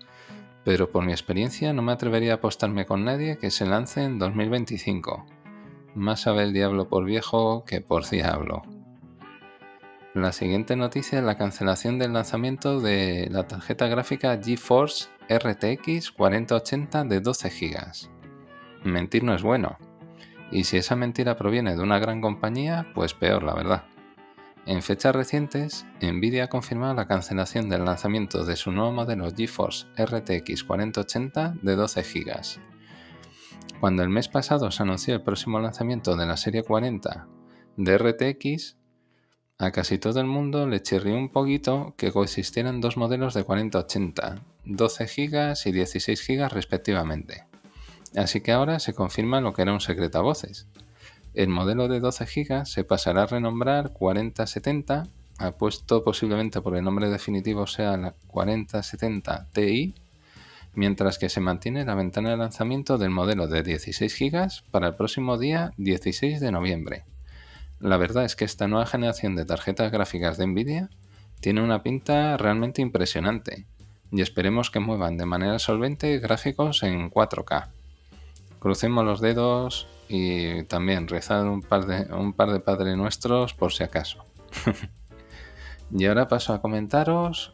pero 0.63 0.91
por 0.91 1.06
mi 1.06 1.12
experiencia 1.12 1.74
no 1.74 1.82
me 1.82 1.91
atrevería 1.91 2.34
a 2.34 2.36
apostarme 2.36 2.86
con 2.86 3.03
nadie 3.03 3.38
que 3.38 3.51
se 3.51 3.65
lance 3.65 4.03
en 4.03 4.20
2025. 4.20 5.25
Más 5.96 6.22
sabe 6.22 6.44
el 6.44 6.53
diablo 6.53 6.88
por 6.88 7.06
viejo 7.06 7.65
que 7.65 7.82
por 7.82 8.08
diablo. 8.10 8.62
La 10.13 10.34
siguiente 10.34 10.75
noticia 10.75 11.20
es 11.20 11.25
la 11.25 11.38
cancelación 11.38 11.98
del 11.98 12.13
lanzamiento 12.13 12.82
de 12.82 13.27
la 13.32 13.48
tarjeta 13.48 13.88
gráfica 13.88 14.38
GeForce 14.41 15.08
RTX 15.30 16.12
4080 16.12 17.06
de 17.06 17.22
12 17.22 17.50
GB. 17.50 18.10
Mentir 18.84 19.24
no 19.24 19.34
es 19.34 19.41
bueno. 19.41 19.77
Y 20.51 20.65
si 20.65 20.75
esa 20.75 20.98
mentira 20.98 21.38
proviene 21.38 21.75
de 21.75 21.82
una 21.82 21.98
gran 21.98 22.20
compañía, 22.20 22.91
pues 22.94 23.13
peor, 23.13 23.44
la 23.44 23.53
verdad. 23.53 23.84
En 24.68 24.84
fechas 24.84 25.15
recientes, 25.15 25.88
Nvidia 26.01 26.44
ha 26.44 26.50
confirmado 26.50 26.94
la 26.94 27.08
cancelación 27.08 27.68
del 27.68 27.84
lanzamiento 27.84 28.46
de 28.46 28.56
su 28.56 28.72
nuevo 28.72 28.91
modelo 28.91 29.27
GeForce 29.36 29.88
RTX 29.98 30.63
4080 30.63 31.56
de 31.63 31.75
12 31.75 32.03
GB. 32.03 32.41
Cuando 33.80 34.03
el 34.03 34.10
mes 34.10 34.27
pasado 34.27 34.70
se 34.70 34.84
anunció 34.84 35.15
el 35.15 35.24
próximo 35.24 35.60
lanzamiento 35.60 36.15
de 36.15 36.27
la 36.27 36.38
serie 36.38 36.62
40 36.62 37.27
de 37.77 37.98
RTX, 37.98 38.77
a 39.58 39.72
casi 39.72 39.98
todo 39.98 40.20
el 40.20 40.27
mundo 40.27 40.68
le 40.68 40.82
chirrió 40.84 41.15
un 41.18 41.32
poquito 41.32 41.96
que 41.98 42.12
coexistieran 42.12 42.82
dos 42.82 42.98
modelos 42.98 43.34
de 43.34 43.44
4080, 43.44 44.44
12 44.65 45.06
GB 45.06 45.53
y 45.65 45.72
16 45.72 46.27
GB 46.27 46.50
respectivamente. 46.50 47.46
Así 48.15 48.41
que 48.41 48.51
ahora 48.51 48.80
se 48.80 48.94
confirma 48.94 49.41
lo 49.41 49.53
que 49.53 49.63
era 49.63 49.74
un 49.74 49.82
secreto 49.82 50.20
a 50.20 50.22
voces. 50.22 50.68
El 51.34 51.48
modelo 51.48 51.88
de 51.88 52.02
12 52.02 52.26
GB 52.26 52.66
se 52.66 52.84
pasará 52.84 53.24
a 53.24 53.28
renombrar 53.28 53.94
4070, 53.94 55.08
apuesto 55.38 56.04
posiblemente 56.04 56.60
por 56.60 56.76
el 56.76 56.84
nombre 56.84 57.10
definitivo 57.10 57.68
sea 57.68 57.96
la 57.96 58.14
4070 58.28 59.48
Ti, 59.54 59.96
mientras 60.74 61.18
que 61.18 61.30
se 61.30 61.40
mantiene 61.40 61.86
la 61.86 61.96
ventana 61.96 62.32
de 62.32 62.38
lanzamiento 62.38 62.98
del 62.98 63.12
modelo 63.12 63.48
de 63.48 63.64
16 63.64 64.14
GB 64.20 64.72
para 64.72 64.90
el 64.90 64.96
próximo 64.96 65.38
día 65.38 65.72
16 65.78 66.42
de 66.42 66.52
noviembre. 66.52 67.06
La 67.80 67.96
verdad 67.96 68.26
es 68.26 68.36
que 68.36 68.46
esta 68.46 68.68
nueva 68.68 68.86
generación 68.86 69.38
de 69.38 69.46
tarjetas 69.46 69.90
gráficas 69.90 70.38
de 70.38 70.48
Nvidia 70.48 70.90
tiene 71.40 71.64
una 71.64 71.82
pinta 71.82 72.36
realmente 72.36 72.82
impresionante 72.82 73.66
y 74.12 74.22
esperemos 74.22 74.70
que 74.70 74.82
muevan 74.82 75.16
de 75.16 75.26
manera 75.26 75.60
solvente 75.60 76.20
gráficos 76.20 76.84
en 76.84 77.10
4K. 77.10 77.70
Crucemos 78.62 79.03
los 79.03 79.20
dedos 79.20 79.89
y 80.08 80.63
también 80.63 81.10
rezar 81.10 81.46
un 81.46 81.62
par 81.62 81.86
de, 81.86 82.13
un 82.13 82.32
par 82.32 82.53
de 82.53 82.62
Padre 82.62 82.96
Nuestros 82.96 83.53
por 83.53 83.74
si 83.74 83.84
acaso. 83.84 84.24
y 85.91 86.06
ahora 86.06 86.30
paso 86.30 86.53
a 86.53 86.62
comentaros 86.62 87.53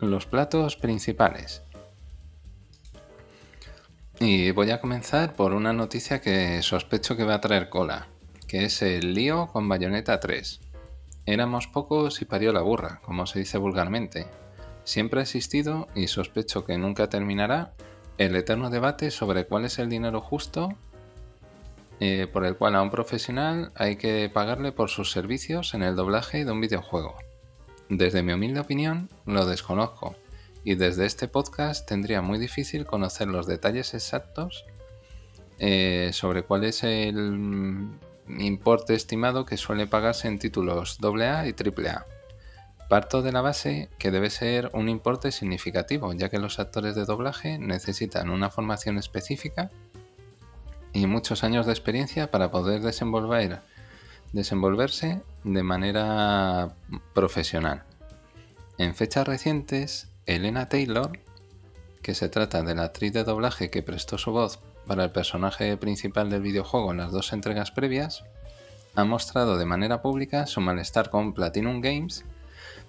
los 0.00 0.26
platos 0.26 0.74
principales. 0.74 1.62
Y 4.18 4.50
voy 4.50 4.72
a 4.72 4.80
comenzar 4.80 5.34
por 5.34 5.54
una 5.54 5.72
noticia 5.72 6.20
que 6.20 6.60
sospecho 6.62 7.16
que 7.16 7.22
va 7.22 7.34
a 7.34 7.40
traer 7.40 7.68
cola 7.68 8.08
que 8.48 8.64
es 8.64 8.80
el 8.80 9.12
lío 9.12 9.46
con 9.48 9.68
Bayonetta 9.68 10.18
3. 10.18 10.60
Éramos 11.26 11.66
pocos 11.66 12.22
y 12.22 12.24
parió 12.24 12.50
la 12.52 12.62
burra, 12.62 13.00
como 13.04 13.26
se 13.26 13.40
dice 13.40 13.58
vulgarmente. 13.58 14.26
Siempre 14.84 15.20
ha 15.20 15.22
existido, 15.22 15.86
y 15.94 16.06
sospecho 16.06 16.64
que 16.64 16.78
nunca 16.78 17.10
terminará, 17.10 17.74
el 18.18 18.36
eterno 18.36 18.70
debate 18.70 19.10
sobre 19.10 19.46
cuál 19.46 19.64
es 19.64 19.78
el 19.78 19.88
dinero 19.88 20.20
justo 20.20 20.76
eh, 22.00 22.28
por 22.32 22.44
el 22.44 22.56
cual 22.56 22.76
a 22.76 22.82
un 22.82 22.90
profesional 22.90 23.72
hay 23.74 23.96
que 23.96 24.30
pagarle 24.32 24.70
por 24.70 24.88
sus 24.88 25.10
servicios 25.10 25.74
en 25.74 25.82
el 25.82 25.96
doblaje 25.96 26.44
de 26.44 26.52
un 26.52 26.60
videojuego. 26.60 27.16
Desde 27.88 28.22
mi 28.22 28.32
humilde 28.32 28.60
opinión, 28.60 29.08
lo 29.26 29.46
desconozco, 29.46 30.14
y 30.62 30.76
desde 30.76 31.06
este 31.06 31.26
podcast 31.26 31.88
tendría 31.88 32.22
muy 32.22 32.38
difícil 32.38 32.84
conocer 32.84 33.26
los 33.26 33.46
detalles 33.46 33.94
exactos 33.94 34.64
eh, 35.58 36.10
sobre 36.12 36.42
cuál 36.42 36.64
es 36.64 36.84
el, 36.84 37.88
importe 38.28 38.94
estimado 38.94 39.44
que 39.44 39.56
suele 39.56 39.86
pagarse 39.86 40.28
en 40.28 40.38
títulos 40.38 40.98
AA 41.02 41.48
y 41.48 41.54
AAA. 41.54 42.04
Parto 42.88 43.20
de 43.20 43.32
la 43.32 43.42
base 43.42 43.90
que 43.98 44.10
debe 44.10 44.30
ser 44.30 44.70
un 44.72 44.88
importe 44.88 45.30
significativo, 45.30 46.14
ya 46.14 46.30
que 46.30 46.38
los 46.38 46.58
actores 46.58 46.94
de 46.94 47.04
doblaje 47.04 47.58
necesitan 47.58 48.30
una 48.30 48.48
formación 48.48 48.96
específica 48.96 49.70
y 50.94 51.06
muchos 51.06 51.44
años 51.44 51.66
de 51.66 51.72
experiencia 51.72 52.30
para 52.30 52.50
poder 52.50 52.80
desenvolver, 52.80 53.60
desenvolverse 54.32 55.20
de 55.44 55.62
manera 55.62 56.72
profesional. 57.12 57.84
En 58.78 58.94
fechas 58.94 59.28
recientes, 59.28 60.08
Elena 60.24 60.70
Taylor, 60.70 61.12
que 62.00 62.14
se 62.14 62.30
trata 62.30 62.62
de 62.62 62.74
la 62.74 62.84
actriz 62.84 63.12
de 63.12 63.24
doblaje 63.24 63.68
que 63.68 63.82
prestó 63.82 64.16
su 64.16 64.32
voz 64.32 64.60
para 64.86 65.04
el 65.04 65.10
personaje 65.10 65.76
principal 65.76 66.30
del 66.30 66.40
videojuego 66.40 66.92
en 66.92 66.98
las 66.98 67.12
dos 67.12 67.34
entregas 67.34 67.70
previas, 67.70 68.24
ha 68.94 69.04
mostrado 69.04 69.58
de 69.58 69.66
manera 69.66 70.00
pública 70.00 70.46
su 70.46 70.62
malestar 70.62 71.10
con 71.10 71.34
Platinum 71.34 71.82
Games 71.82 72.24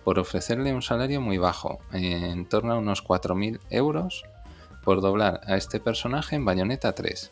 por 0.04 0.20
ofrecerle 0.20 0.74
un 0.74 0.82
salario 0.82 1.22
muy 1.22 1.38
bajo, 1.38 1.80
en 1.92 2.46
torno 2.46 2.74
a 2.74 2.78
unos 2.78 3.04
4.000 3.04 3.60
euros, 3.70 4.24
por 4.84 5.02
doblar 5.02 5.42
a 5.46 5.58
este 5.58 5.80
personaje 5.80 6.36
en 6.36 6.46
Bayonetta 6.46 6.94
3. 6.94 7.32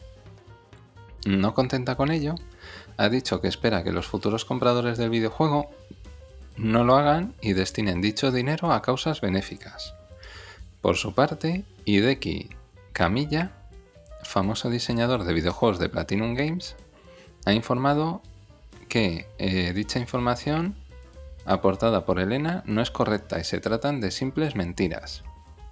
No 1.25 1.53
contenta 1.53 1.95
con 1.95 2.11
ello, 2.11 2.35
ha 2.97 3.09
dicho 3.09 3.41
que 3.41 3.47
espera 3.47 3.83
que 3.83 3.91
los 3.91 4.07
futuros 4.07 4.45
compradores 4.45 4.97
del 4.97 5.09
videojuego 5.09 5.69
no 6.57 6.83
lo 6.83 6.95
hagan 6.95 7.33
y 7.41 7.53
destinen 7.53 8.01
dicho 8.01 8.31
dinero 8.31 8.71
a 8.71 8.81
causas 8.81 9.21
benéficas. 9.21 9.93
Por 10.81 10.95
su 10.95 11.13
parte, 11.13 11.65
Hideki 11.85 12.49
Camilla 12.93 13.51
famoso 14.27 14.69
diseñador 14.69 15.23
de 15.23 15.33
videojuegos 15.33 15.79
de 15.79 15.89
Platinum 15.89 16.35
Games, 16.35 16.75
ha 17.45 17.53
informado 17.53 18.21
que 18.89 19.27
eh, 19.37 19.73
dicha 19.73 19.99
información 19.99 20.75
aportada 21.47 22.05
por 22.05 22.19
Elena 22.19 22.63
no 22.65 22.81
es 22.81 22.91
correcta 22.91 23.39
y 23.39 23.43
se 23.43 23.59
tratan 23.59 24.01
de 24.01 24.11
simples 24.11 24.55
mentiras. 24.55 25.23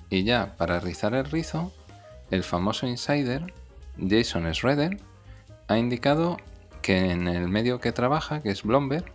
Y 0.09 0.23
ya 0.23 0.55
para 0.57 0.79
rizar 0.79 1.13
el 1.13 1.25
rizo, 1.25 1.71
el 2.31 2.43
famoso 2.43 2.87
insider 2.87 3.53
Jason 3.97 4.51
Schroeder 4.53 4.99
ha 5.67 5.77
indicado 5.77 6.37
que 6.81 7.11
en 7.11 7.27
el 7.27 7.47
medio 7.47 7.79
que 7.79 7.91
trabaja, 7.91 8.41
que 8.41 8.51
es 8.51 8.63
Bloomberg, 8.63 9.05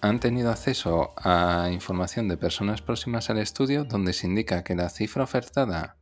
han 0.00 0.20
tenido 0.20 0.50
acceso 0.50 1.12
a 1.16 1.70
información 1.72 2.28
de 2.28 2.36
personas 2.36 2.82
próximas 2.82 3.30
al 3.30 3.38
estudio 3.38 3.84
donde 3.84 4.12
se 4.12 4.26
indica 4.26 4.62
que 4.62 4.76
la 4.76 4.88
cifra 4.88 5.24
ofertada 5.24 5.96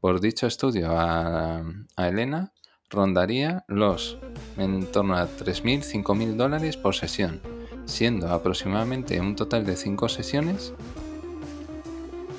por 0.00 0.20
dicho 0.20 0.46
estudio 0.46 0.88
a, 0.90 1.62
Elena 1.96 2.52
rondaría 2.88 3.64
los 3.68 4.18
en 4.56 4.86
torno 4.86 5.16
a 5.16 5.24
3.000, 5.26 5.82
5.000 6.04 6.36
dólares 6.36 6.76
por 6.76 6.94
sesión, 6.94 7.40
siendo 7.86 8.28
aproximadamente 8.28 9.20
un 9.20 9.36
total 9.36 9.64
de 9.64 9.76
5 9.76 10.08
sesiones 10.08 10.72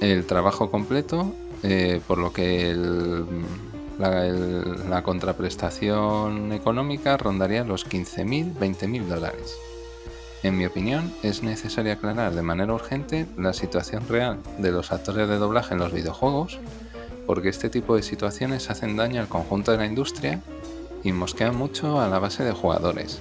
el 0.01 0.25
trabajo 0.25 0.69
completo, 0.69 1.33
eh, 1.63 2.01
por 2.07 2.17
lo 2.17 2.31
que 2.31 2.75
la, 3.97 5.01
contraprestación 5.03 6.51
económica 6.53 7.17
rondaría 7.17 7.63
los 7.63 7.87
15.000, 7.87 8.53
20.000 8.55 9.05
dólares. 9.05 9.55
En 10.43 10.55
mi 10.57 10.65
opinión, 10.65 11.11
es 11.23 11.41
necesario 11.41 11.93
aclarar 11.93 12.35
de 12.35 12.43
manera 12.43 12.73
urgente 12.73 13.25
la 13.37 13.53
situación 13.53 14.07
real 14.07 14.37
de 14.59 14.71
los 14.71 14.91
actores 14.91 15.27
de 15.27 15.37
doblaje 15.37 15.73
en 15.73 15.79
los 15.79 15.91
videojuegos, 15.91 16.59
porque 17.25 17.49
este 17.49 17.69
tipo 17.69 17.95
de 17.95 18.03
situaciones 18.03 18.69
hacen 18.69 18.95
daño 18.95 19.19
al 19.19 19.27
conjunto 19.27 19.71
de 19.71 19.77
la 19.77 19.85
industria 19.87 20.41
y 21.03 21.11
mosquean 21.11 21.55
mucho 21.55 21.99
a 21.99 22.07
la 22.07 22.19
base 22.19 22.43
de 22.43 22.51
jugadores. 22.51 23.19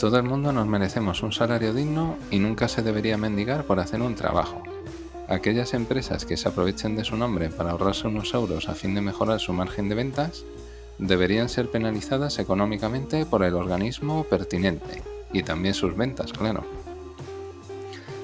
Todo 0.00 0.16
el 0.16 0.22
mundo 0.22 0.50
nos 0.50 0.66
merecemos 0.66 1.22
un 1.22 1.30
salario 1.30 1.74
digno 1.74 2.16
y 2.30 2.38
nunca 2.38 2.68
se 2.68 2.80
debería 2.80 3.18
mendigar 3.18 3.64
por 3.64 3.80
hacer 3.80 4.00
un 4.00 4.14
trabajo. 4.14 4.62
Aquellas 5.28 5.74
empresas 5.74 6.24
que 6.24 6.38
se 6.38 6.48
aprovechen 6.48 6.96
de 6.96 7.04
su 7.04 7.18
nombre 7.18 7.50
para 7.50 7.72
ahorrarse 7.72 8.08
unos 8.08 8.32
euros 8.32 8.70
a 8.70 8.74
fin 8.74 8.94
de 8.94 9.02
mejorar 9.02 9.40
su 9.40 9.52
margen 9.52 9.90
de 9.90 9.96
ventas 9.96 10.46
deberían 10.96 11.50
ser 11.50 11.70
penalizadas 11.70 12.38
económicamente 12.38 13.26
por 13.26 13.44
el 13.44 13.52
organismo 13.52 14.24
pertinente 14.24 15.02
y 15.34 15.42
también 15.42 15.74
sus 15.74 15.94
ventas, 15.94 16.32
claro. 16.32 16.64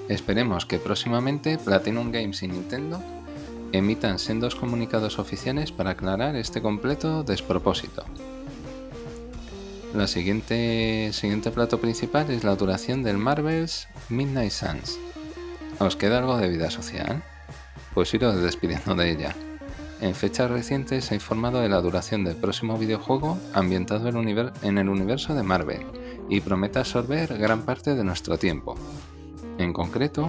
Esperemos 0.08 0.64
que 0.64 0.78
próximamente 0.78 1.58
Platinum 1.58 2.10
Games 2.10 2.42
y 2.42 2.48
Nintendo 2.48 3.02
emitan 3.72 4.18
sendos 4.18 4.54
comunicados 4.54 5.18
oficiales 5.18 5.72
para 5.72 5.90
aclarar 5.90 6.36
este 6.36 6.62
completo 6.62 7.22
despropósito. 7.22 8.02
La 9.96 10.06
siguiente, 10.06 11.10
siguiente 11.14 11.50
plato 11.50 11.80
principal 11.80 12.30
es 12.30 12.44
la 12.44 12.54
duración 12.54 13.02
del 13.02 13.16
Marvel's 13.16 13.88
Midnight 14.10 14.50
Suns. 14.52 14.98
¿Os 15.78 15.96
queda 15.96 16.18
algo 16.18 16.36
de 16.36 16.50
vida 16.50 16.70
social? 16.70 17.22
Pues 17.94 18.12
iros 18.12 18.36
despidiendo 18.42 18.94
de 18.94 19.10
ella. 19.10 19.34
En 20.02 20.14
fechas 20.14 20.50
recientes 20.50 21.06
se 21.06 21.14
ha 21.14 21.16
informado 21.16 21.60
de 21.60 21.70
la 21.70 21.80
duración 21.80 22.24
del 22.24 22.36
próximo 22.36 22.76
videojuego 22.76 23.38
ambientado 23.54 24.10
en 24.10 24.76
el 24.76 24.88
universo 24.90 25.34
de 25.34 25.42
Marvel 25.42 25.86
y 26.28 26.42
promete 26.42 26.78
absorber 26.78 27.38
gran 27.38 27.62
parte 27.62 27.94
de 27.94 28.04
nuestro 28.04 28.36
tiempo. 28.36 28.76
En 29.56 29.72
concreto, 29.72 30.26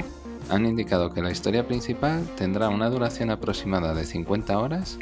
han 0.50 0.66
indicado 0.66 1.10
que 1.10 1.22
la 1.22 1.32
historia 1.32 1.68
principal 1.68 2.26
tendrá 2.38 2.70
una 2.70 2.90
duración 2.90 3.32
aproximada 3.32 3.94
de 3.94 4.06
50 4.06 4.58
horas 4.58 4.98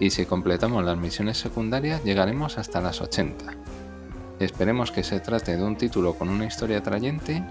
y 0.00 0.10
si 0.10 0.26
completamos 0.26 0.84
las 0.84 0.98
misiones 0.98 1.38
secundarias 1.38 2.02
llegaremos 2.02 2.58
hasta 2.58 2.80
las 2.80 3.00
80. 3.00 3.59
Esperemos 4.40 4.90
que 4.90 5.04
se 5.04 5.20
trate 5.20 5.54
de 5.54 5.62
un 5.62 5.76
título 5.76 6.14
con 6.14 6.30
una 6.30 6.46
historia 6.46 6.78
atrayente, 6.78 7.44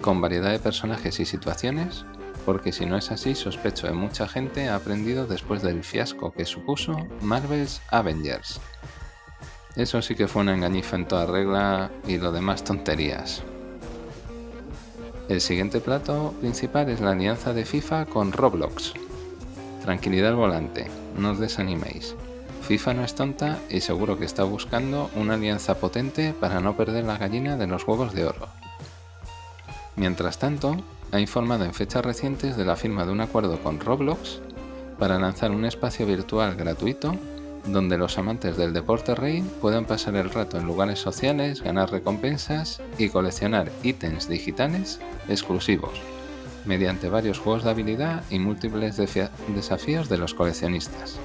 con 0.00 0.20
variedad 0.20 0.50
de 0.50 0.58
personajes 0.58 1.20
y 1.20 1.24
situaciones, 1.24 2.04
porque 2.44 2.72
si 2.72 2.86
no 2.86 2.96
es 2.96 3.12
así 3.12 3.36
sospecho 3.36 3.86
que 3.86 3.92
mucha 3.92 4.26
gente 4.26 4.68
ha 4.68 4.74
aprendido 4.74 5.28
después 5.28 5.62
del 5.62 5.84
fiasco 5.84 6.32
que 6.32 6.44
supuso 6.44 6.96
Marvel's 7.20 7.80
Avengers. 7.90 8.60
Eso 9.76 10.02
sí 10.02 10.16
que 10.16 10.26
fue 10.26 10.42
una 10.42 10.54
engañifa 10.54 10.96
en 10.96 11.06
toda 11.06 11.24
regla 11.24 11.92
y 12.08 12.18
lo 12.18 12.32
demás 12.32 12.64
tonterías. 12.64 13.44
El 15.28 15.40
siguiente 15.40 15.80
plato 15.80 16.34
principal 16.40 16.88
es 16.90 17.00
la 17.00 17.12
alianza 17.12 17.54
de 17.54 17.64
FIFA 17.64 18.06
con 18.06 18.32
Roblox. 18.32 18.92
Tranquilidad 19.82 20.30
al 20.30 20.36
volante, 20.36 20.90
no 21.16 21.30
os 21.30 21.38
desaniméis. 21.38 22.16
FIFA 22.72 22.94
no 22.94 23.04
es 23.04 23.14
tonta 23.14 23.58
y 23.68 23.80
seguro 23.82 24.18
que 24.18 24.24
está 24.24 24.44
buscando 24.44 25.10
una 25.14 25.34
alianza 25.34 25.74
potente 25.74 26.32
para 26.32 26.60
no 26.60 26.74
perder 26.74 27.04
la 27.04 27.18
gallina 27.18 27.58
de 27.58 27.66
los 27.66 27.86
huevos 27.86 28.14
de 28.14 28.24
oro. 28.24 28.48
Mientras 29.94 30.38
tanto, 30.38 30.78
ha 31.10 31.20
informado 31.20 31.66
en 31.66 31.74
fechas 31.74 32.02
recientes 32.02 32.56
de 32.56 32.64
la 32.64 32.76
firma 32.76 33.04
de 33.04 33.12
un 33.12 33.20
acuerdo 33.20 33.62
con 33.62 33.78
Roblox 33.78 34.40
para 34.98 35.18
lanzar 35.18 35.50
un 35.50 35.66
espacio 35.66 36.06
virtual 36.06 36.54
gratuito 36.54 37.14
donde 37.66 37.98
los 37.98 38.16
amantes 38.16 38.56
del 38.56 38.72
deporte 38.72 39.14
rey 39.14 39.42
puedan 39.60 39.84
pasar 39.84 40.16
el 40.16 40.30
rato 40.30 40.56
en 40.56 40.64
lugares 40.64 40.98
sociales, 40.98 41.60
ganar 41.60 41.90
recompensas 41.90 42.80
y 42.96 43.10
coleccionar 43.10 43.70
ítems 43.82 44.30
digitales 44.30 44.98
exclusivos, 45.28 46.00
mediante 46.64 47.10
varios 47.10 47.38
juegos 47.38 47.64
de 47.64 47.70
habilidad 47.70 48.24
y 48.30 48.38
múltiples 48.38 48.96
desafíos 48.96 50.08
de 50.08 50.16
los 50.16 50.32
coleccionistas. 50.32 51.20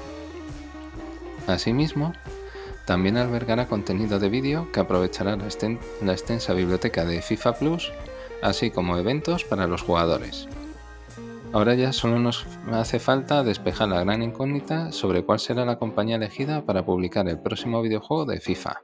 Asimismo, 1.47 2.13
también 2.85 3.17
albergará 3.17 3.67
contenido 3.67 4.19
de 4.19 4.29
vídeo 4.29 4.71
que 4.71 4.79
aprovechará 4.79 5.35
la, 5.35 6.13
extensa 6.13 6.53
biblioteca 6.53 7.03
de 7.03 7.21
FIFA 7.21 7.53
Plus, 7.55 7.91
así 8.41 8.71
como 8.71 8.97
eventos 8.97 9.43
para 9.43 9.67
los 9.67 9.81
jugadores. 9.81 10.47
Ahora 11.53 11.75
ya 11.75 11.93
solo 11.93 12.19
nos 12.19 12.45
hace 12.71 12.99
falta 12.99 13.43
despejar 13.43 13.89
la 13.89 14.03
gran 14.03 14.21
incógnita 14.21 14.91
sobre 14.91 15.23
cuál 15.23 15.39
será 15.39 15.65
la 15.65 15.79
compañía 15.79 16.17
elegida 16.17 16.65
para 16.65 16.85
publicar 16.85 17.27
el 17.27 17.39
próximo 17.39 17.81
videojuego 17.81 18.25
de 18.25 18.39
FIFA. 18.39 18.81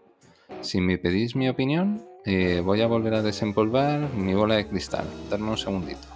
Si 0.62 0.80
me 0.80 0.98
pedís 0.98 1.36
mi 1.36 1.50
opinión, 1.50 2.06
eh, 2.26 2.62
voy 2.64 2.82
a 2.82 2.88
volver 2.88 3.16
a 3.16 3.22
desempolvar 3.22 4.14
mi 4.16 4.34
bola 4.34 4.56
de 4.56 4.68
cristal. 4.68 5.06
Darme 5.30 5.52
un 5.52 5.58
segundito. 5.58 6.08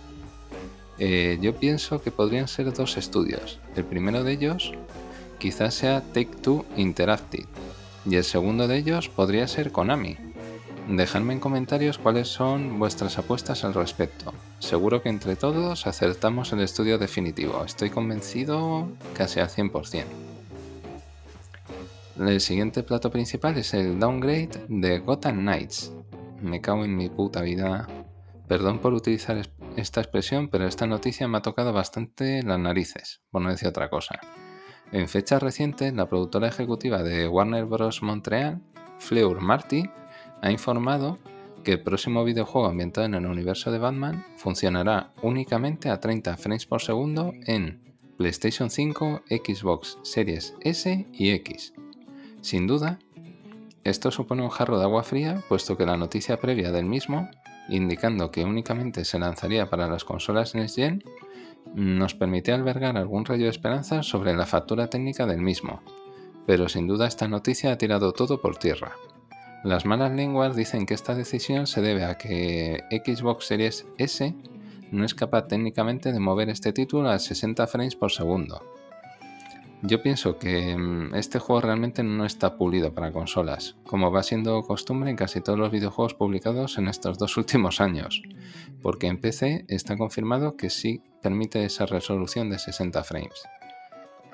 Eh, 0.99 1.37
yo 1.41 1.53
pienso 1.53 2.01
que 2.01 2.11
podrían 2.11 2.47
ser 2.47 2.73
dos 2.73 2.97
estudios. 2.97 3.59
El 3.75 3.83
primero 3.85 4.23
de 4.23 4.31
ellos 4.31 4.73
quizás 5.39 5.73
sea 5.73 6.01
Take 6.01 6.37
Two 6.41 6.65
Interactive 6.75 7.47
y 8.05 8.15
el 8.15 8.23
segundo 8.23 8.67
de 8.67 8.77
ellos 8.77 9.09
podría 9.09 9.47
ser 9.47 9.71
Konami, 9.71 10.17
Dejadme 10.87 11.33
en 11.33 11.41
comentarios 11.41 11.97
cuáles 11.97 12.29
son 12.29 12.79
vuestras 12.79 13.17
apuestas 13.17 13.65
al 13.65 13.73
respecto. 13.73 14.33
Seguro 14.59 15.01
que 15.01 15.09
entre 15.09 15.35
todos 15.35 15.85
acertamos 15.85 16.53
el 16.53 16.61
estudio 16.61 16.97
definitivo. 16.97 17.65
Estoy 17.65 17.89
convencido 17.89 18.87
casi 19.13 19.41
al 19.41 19.49
100%. 19.49 20.05
El 22.17 22.39
siguiente 22.39 22.83
plato 22.83 23.11
principal 23.11 23.57
es 23.57 23.73
el 23.73 23.99
downgrade 23.99 24.65
de 24.69 24.99
Gotham 24.99 25.41
Knights. 25.41 25.91
Me 26.41 26.61
cago 26.61 26.85
en 26.85 26.95
mi 26.95 27.09
puta 27.09 27.41
vida. 27.41 27.85
Perdón 28.47 28.79
por 28.79 28.93
utilizar 28.93 29.45
esta 29.75 29.99
expresión, 29.99 30.47
pero 30.47 30.67
esta 30.67 30.87
noticia 30.87 31.27
me 31.27 31.39
ha 31.39 31.41
tocado 31.41 31.73
bastante 31.73 32.43
las 32.43 32.59
narices, 32.59 33.21
por 33.29 33.41
no 33.41 33.49
decir 33.49 33.67
otra 33.67 33.89
cosa. 33.89 34.21
En 34.91 35.09
fechas 35.09 35.43
recientes, 35.43 35.93
la 35.93 36.07
productora 36.07 36.47
ejecutiva 36.47 37.03
de 37.03 37.27
Warner 37.27 37.65
Bros. 37.65 38.01
Montreal, 38.01 38.61
Fleur 38.99 39.41
Marty, 39.41 39.89
ha 40.41 40.51
informado 40.51 41.17
que 41.63 41.73
el 41.73 41.83
próximo 41.83 42.23
videojuego 42.23 42.67
ambientado 42.67 43.05
en 43.05 43.15
el 43.15 43.25
universo 43.25 43.71
de 43.71 43.79
Batman 43.79 44.25
funcionará 44.37 45.11
únicamente 45.21 45.89
a 45.89 45.99
30 45.99 46.37
frames 46.37 46.65
por 46.65 46.81
segundo 46.81 47.33
en 47.45 47.81
PlayStation 48.17 48.69
5, 48.69 49.23
Xbox 49.29 49.97
Series 50.03 50.55
S 50.61 51.05
y 51.11 51.31
X. 51.31 51.73
Sin 52.41 52.65
duda, 52.67 52.99
esto 53.83 54.11
supone 54.11 54.43
un 54.43 54.49
jarro 54.49 54.77
de 54.79 54.85
agua 54.85 55.03
fría, 55.03 55.43
puesto 55.49 55.77
que 55.77 55.85
la 55.85 55.97
noticia 55.97 56.39
previa 56.39 56.71
del 56.71 56.85
mismo, 56.85 57.29
indicando 57.69 58.31
que 58.31 58.45
únicamente 58.45 59.03
se 59.03 59.19
lanzaría 59.19 59.69
para 59.69 59.87
las 59.87 60.05
consolas 60.05 60.55
Next 60.55 60.77
Gen, 60.77 61.03
nos 61.75 62.15
permite 62.15 62.51
albergar 62.51 62.97
algún 62.97 63.25
rayo 63.25 63.45
de 63.45 63.51
esperanza 63.51 64.03
sobre 64.03 64.35
la 64.35 64.45
factura 64.45 64.87
técnica 64.87 65.25
del 65.25 65.41
mismo, 65.41 65.81
pero 66.45 66.69
sin 66.69 66.87
duda 66.87 67.07
esta 67.07 67.27
noticia 67.27 67.71
ha 67.71 67.77
tirado 67.77 68.13
todo 68.13 68.41
por 68.41 68.57
tierra. 68.57 68.93
Las 69.63 69.85
malas 69.85 70.11
lenguas 70.11 70.55
dicen 70.55 70.85
que 70.85 70.93
esta 70.93 71.15
decisión 71.15 71.67
se 71.67 71.81
debe 71.81 72.05
a 72.05 72.17
que 72.17 72.83
Xbox 72.89 73.47
Series 73.47 73.85
S 73.97 74.33
no 74.91 75.03
es 75.03 75.13
capaz 75.13 75.47
técnicamente 75.47 76.11
de 76.11 76.19
mover 76.19 76.49
este 76.49 76.71
título 76.73 77.09
a 77.09 77.19
60 77.19 77.67
frames 77.67 77.95
por 77.95 78.11
segundo. 78.11 78.61
Yo 79.83 80.01
pienso 80.01 80.39
que 80.39 80.75
mm, 80.75 81.13
este 81.13 81.37
juego 81.37 81.61
realmente 81.61 82.01
no 82.01 82.25
está 82.25 82.57
pulido 82.57 82.93
para 82.93 83.11
consolas, 83.11 83.75
como 83.85 84.11
va 84.11 84.23
siendo 84.23 84.63
costumbre 84.63 85.11
en 85.11 85.15
casi 85.15 85.39
todos 85.39 85.59
los 85.59 85.71
videojuegos 85.71 86.15
publicados 86.15 86.79
en 86.79 86.87
estos 86.87 87.19
dos 87.19 87.37
últimos 87.37 87.79
años, 87.79 88.23
porque 88.81 89.05
en 89.05 89.21
PC 89.21 89.65
está 89.67 89.95
confirmado 89.95 90.57
que 90.57 90.71
sí 90.71 91.03
permite 91.21 91.63
esa 91.63 91.85
resolución 91.85 92.49
de 92.49 92.57
60 92.57 93.03
frames. 93.03 93.43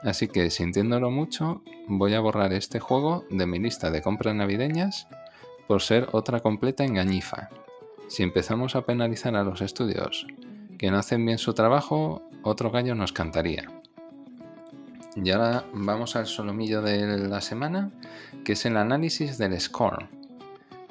Así 0.01 0.29
que 0.29 0.49
sintiéndolo 0.49 1.11
mucho, 1.11 1.61
voy 1.87 2.13
a 2.13 2.21
borrar 2.21 2.53
este 2.53 2.79
juego 2.79 3.25
de 3.29 3.45
mi 3.45 3.59
lista 3.59 3.91
de 3.91 4.01
compras 4.01 4.35
navideñas 4.35 5.07
por 5.67 5.81
ser 5.81 6.07
otra 6.13 6.39
completa 6.39 6.85
engañifa. 6.85 7.49
Si 8.07 8.23
empezamos 8.23 8.75
a 8.75 8.85
penalizar 8.85 9.35
a 9.35 9.43
los 9.43 9.61
estudios 9.61 10.25
que 10.77 10.89
no 10.89 10.97
hacen 10.97 11.25
bien 11.25 11.37
su 11.37 11.53
trabajo, 11.53 12.21
otro 12.43 12.71
gallo 12.71 12.95
nos 12.95 13.11
cantaría. 13.11 13.82
Y 15.15 15.29
ahora 15.29 15.65
vamos 15.73 16.15
al 16.15 16.25
solomillo 16.25 16.81
de 16.81 17.17
la 17.27 17.41
semana, 17.41 17.91
que 18.43 18.53
es 18.53 18.65
el 18.65 18.77
análisis 18.77 19.37
del 19.37 19.59
score. 19.59 20.09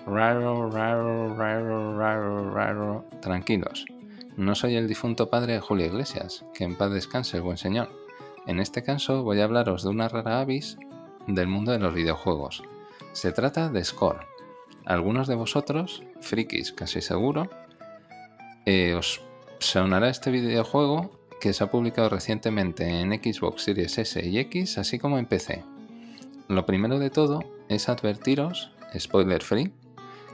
Raro, 0.06 0.70
raro, 0.70 1.34
raro, 1.36 1.98
raro, 1.98 2.50
raro. 2.50 3.04
Tranquilos, 3.20 3.84
no 4.36 4.54
soy 4.54 4.76
el 4.76 4.88
difunto 4.88 5.28
padre 5.28 5.54
de 5.54 5.60
Julio 5.60 5.86
Iglesias, 5.86 6.44
que 6.54 6.64
en 6.64 6.76
paz 6.76 6.92
descanse 6.92 7.36
el 7.36 7.42
buen 7.42 7.56
señor. 7.56 7.90
En 8.46 8.60
este 8.60 8.82
caso 8.82 9.22
voy 9.22 9.40
a 9.40 9.44
hablaros 9.44 9.82
de 9.82 9.90
una 9.90 10.08
rara 10.08 10.40
avis 10.40 10.76
del 11.26 11.48
mundo 11.48 11.72
de 11.72 11.78
los 11.78 11.94
videojuegos. 11.94 12.62
Se 13.12 13.32
trata 13.32 13.68
de 13.68 13.84
Score. 13.84 14.26
Algunos 14.84 15.28
de 15.28 15.36
vosotros, 15.36 16.02
frikis 16.20 16.72
casi 16.72 17.00
seguro, 17.00 17.48
eh, 18.66 18.94
os 18.94 19.20
sonará 19.58 20.08
este 20.08 20.30
videojuego 20.30 21.21
que 21.42 21.52
se 21.52 21.64
ha 21.64 21.72
publicado 21.72 22.08
recientemente 22.08 22.88
en 22.88 23.10
Xbox 23.10 23.64
Series 23.64 23.98
S 23.98 24.24
y 24.24 24.38
X, 24.38 24.78
así 24.78 25.00
como 25.00 25.18
en 25.18 25.26
PC. 25.26 25.64
Lo 26.46 26.64
primero 26.66 27.00
de 27.00 27.10
todo 27.10 27.42
es 27.68 27.88
advertiros, 27.88 28.70
spoiler 28.96 29.42
free, 29.42 29.72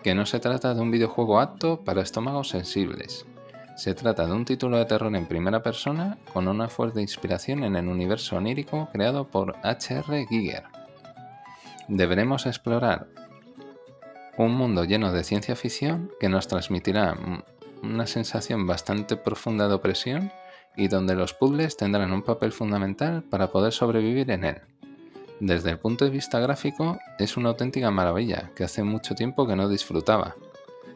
que 0.04 0.14
no 0.14 0.26
se 0.26 0.38
trata 0.38 0.74
de 0.74 0.82
un 0.82 0.90
videojuego 0.90 1.40
apto 1.40 1.80
para 1.82 2.02
estómagos 2.02 2.50
sensibles. 2.50 3.24
Se 3.78 3.94
trata 3.94 4.26
de 4.26 4.32
un 4.32 4.44
título 4.44 4.76
de 4.76 4.84
terror 4.84 5.16
en 5.16 5.24
primera 5.24 5.62
persona 5.62 6.18
con 6.34 6.46
una 6.46 6.68
fuerte 6.68 7.00
inspiración 7.00 7.64
en 7.64 7.76
el 7.76 7.88
universo 7.88 8.36
onírico 8.36 8.90
creado 8.92 9.28
por 9.28 9.56
H.R. 9.62 10.26
Giger. 10.26 10.64
Deberemos 11.88 12.44
explorar 12.44 13.06
un 14.36 14.52
mundo 14.52 14.84
lleno 14.84 15.10
de 15.10 15.24
ciencia 15.24 15.56
ficción 15.56 16.10
que 16.20 16.28
nos 16.28 16.48
transmitirá 16.48 17.16
una 17.82 18.06
sensación 18.06 18.66
bastante 18.66 19.16
profunda 19.16 19.68
de 19.68 19.74
opresión 19.74 20.30
y 20.78 20.86
donde 20.86 21.16
los 21.16 21.34
puzzles 21.34 21.76
tendrán 21.76 22.12
un 22.12 22.22
papel 22.22 22.52
fundamental 22.52 23.24
para 23.24 23.50
poder 23.50 23.72
sobrevivir 23.72 24.30
en 24.30 24.44
él. 24.44 24.60
Desde 25.40 25.70
el 25.70 25.78
punto 25.78 26.04
de 26.04 26.12
vista 26.12 26.38
gráfico, 26.38 26.98
es 27.18 27.36
una 27.36 27.48
auténtica 27.48 27.90
maravilla 27.90 28.52
que 28.54 28.62
hace 28.62 28.84
mucho 28.84 29.16
tiempo 29.16 29.46
que 29.46 29.56
no 29.56 29.68
disfrutaba. 29.68 30.36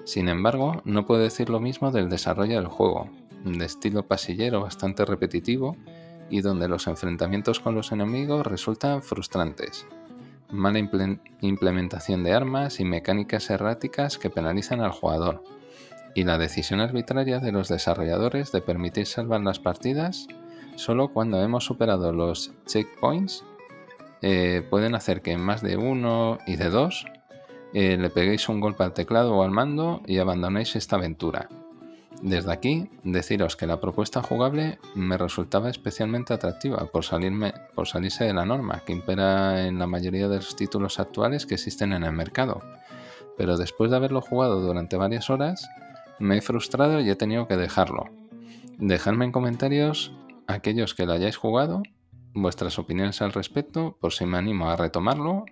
Sin 0.04 0.28
embargo, 0.28 0.80
no 0.84 1.04
puedo 1.04 1.20
decir 1.20 1.50
lo 1.50 1.58
mismo 1.58 1.90
del 1.90 2.08
desarrollo 2.08 2.56
del 2.56 2.68
juego, 2.68 3.10
de 3.44 3.64
estilo 3.64 4.06
pasillero 4.06 4.60
bastante 4.60 5.04
repetitivo 5.04 5.76
y 6.30 6.42
donde 6.42 6.68
los 6.68 6.86
enfrentamientos 6.86 7.58
con 7.58 7.74
los 7.74 7.90
enemigos 7.90 8.46
resultan 8.46 9.02
frustrantes. 9.02 9.84
Mala 10.48 10.78
implementación 11.40 12.22
de 12.22 12.32
armas 12.32 12.78
y 12.78 12.84
mecánicas 12.84 13.50
erráticas 13.50 14.16
que 14.16 14.30
penalizan 14.30 14.80
al 14.80 14.92
jugador 14.92 15.42
y 16.14 16.24
la 16.24 16.38
decisión 16.38 16.80
arbitraria 16.80 17.38
de 17.38 17.52
los 17.52 17.68
desarrolladores 17.68 18.52
de 18.52 18.62
permitir 18.62 19.06
salvar 19.06 19.40
las 19.40 19.58
partidas 19.58 20.26
solo 20.76 21.08
cuando 21.08 21.42
hemos 21.42 21.64
superado 21.64 22.12
los 22.12 22.52
checkpoints 22.66 23.44
eh, 24.22 24.64
pueden 24.70 24.94
hacer 24.94 25.20
que 25.20 25.32
en 25.32 25.40
más 25.40 25.62
de 25.62 25.76
uno 25.76 26.38
y 26.46 26.56
de 26.56 26.70
dos 26.70 27.06
eh, 27.74 27.96
le 27.96 28.10
peguéis 28.10 28.48
un 28.48 28.60
golpe 28.60 28.84
al 28.84 28.92
teclado 28.92 29.34
o 29.34 29.42
al 29.42 29.50
mando 29.50 30.02
y 30.06 30.18
abandonéis 30.18 30.76
esta 30.76 30.96
aventura. 30.96 31.48
Desde 32.22 32.52
aquí, 32.52 32.88
deciros 33.02 33.56
que 33.56 33.66
la 33.66 33.80
propuesta 33.80 34.22
jugable 34.22 34.78
me 34.94 35.18
resultaba 35.18 35.70
especialmente 35.70 36.32
atractiva 36.32 36.86
por, 36.86 37.04
salirme, 37.04 37.52
por 37.74 37.88
salirse 37.88 38.22
de 38.24 38.32
la 38.32 38.44
norma 38.44 38.82
que 38.86 38.92
impera 38.92 39.66
en 39.66 39.80
la 39.80 39.88
mayoría 39.88 40.28
de 40.28 40.36
los 40.36 40.54
títulos 40.54 41.00
actuales 41.00 41.46
que 41.46 41.54
existen 41.54 41.92
en 41.92 42.04
el 42.04 42.12
mercado. 42.12 42.60
Pero 43.36 43.56
después 43.56 43.90
de 43.90 43.96
haberlo 43.96 44.20
jugado 44.20 44.60
durante 44.60 44.96
varias 44.96 45.30
horas, 45.30 45.68
me 46.18 46.38
he 46.38 46.40
frustrado 46.40 47.00
y 47.00 47.10
he 47.10 47.16
tenido 47.16 47.46
que 47.48 47.56
dejarlo. 47.56 48.06
Dejadme 48.78 49.24
en 49.24 49.32
comentarios 49.32 50.12
aquellos 50.46 50.94
que 50.94 51.06
lo 51.06 51.12
hayáis 51.12 51.36
jugado, 51.36 51.82
vuestras 52.34 52.78
opiniones 52.78 53.22
al 53.22 53.32
respecto, 53.32 53.96
por 54.00 54.12
si 54.12 54.26
me 54.26 54.38
animo 54.38 54.70
a 54.70 54.76
retomarlo 54.76 55.44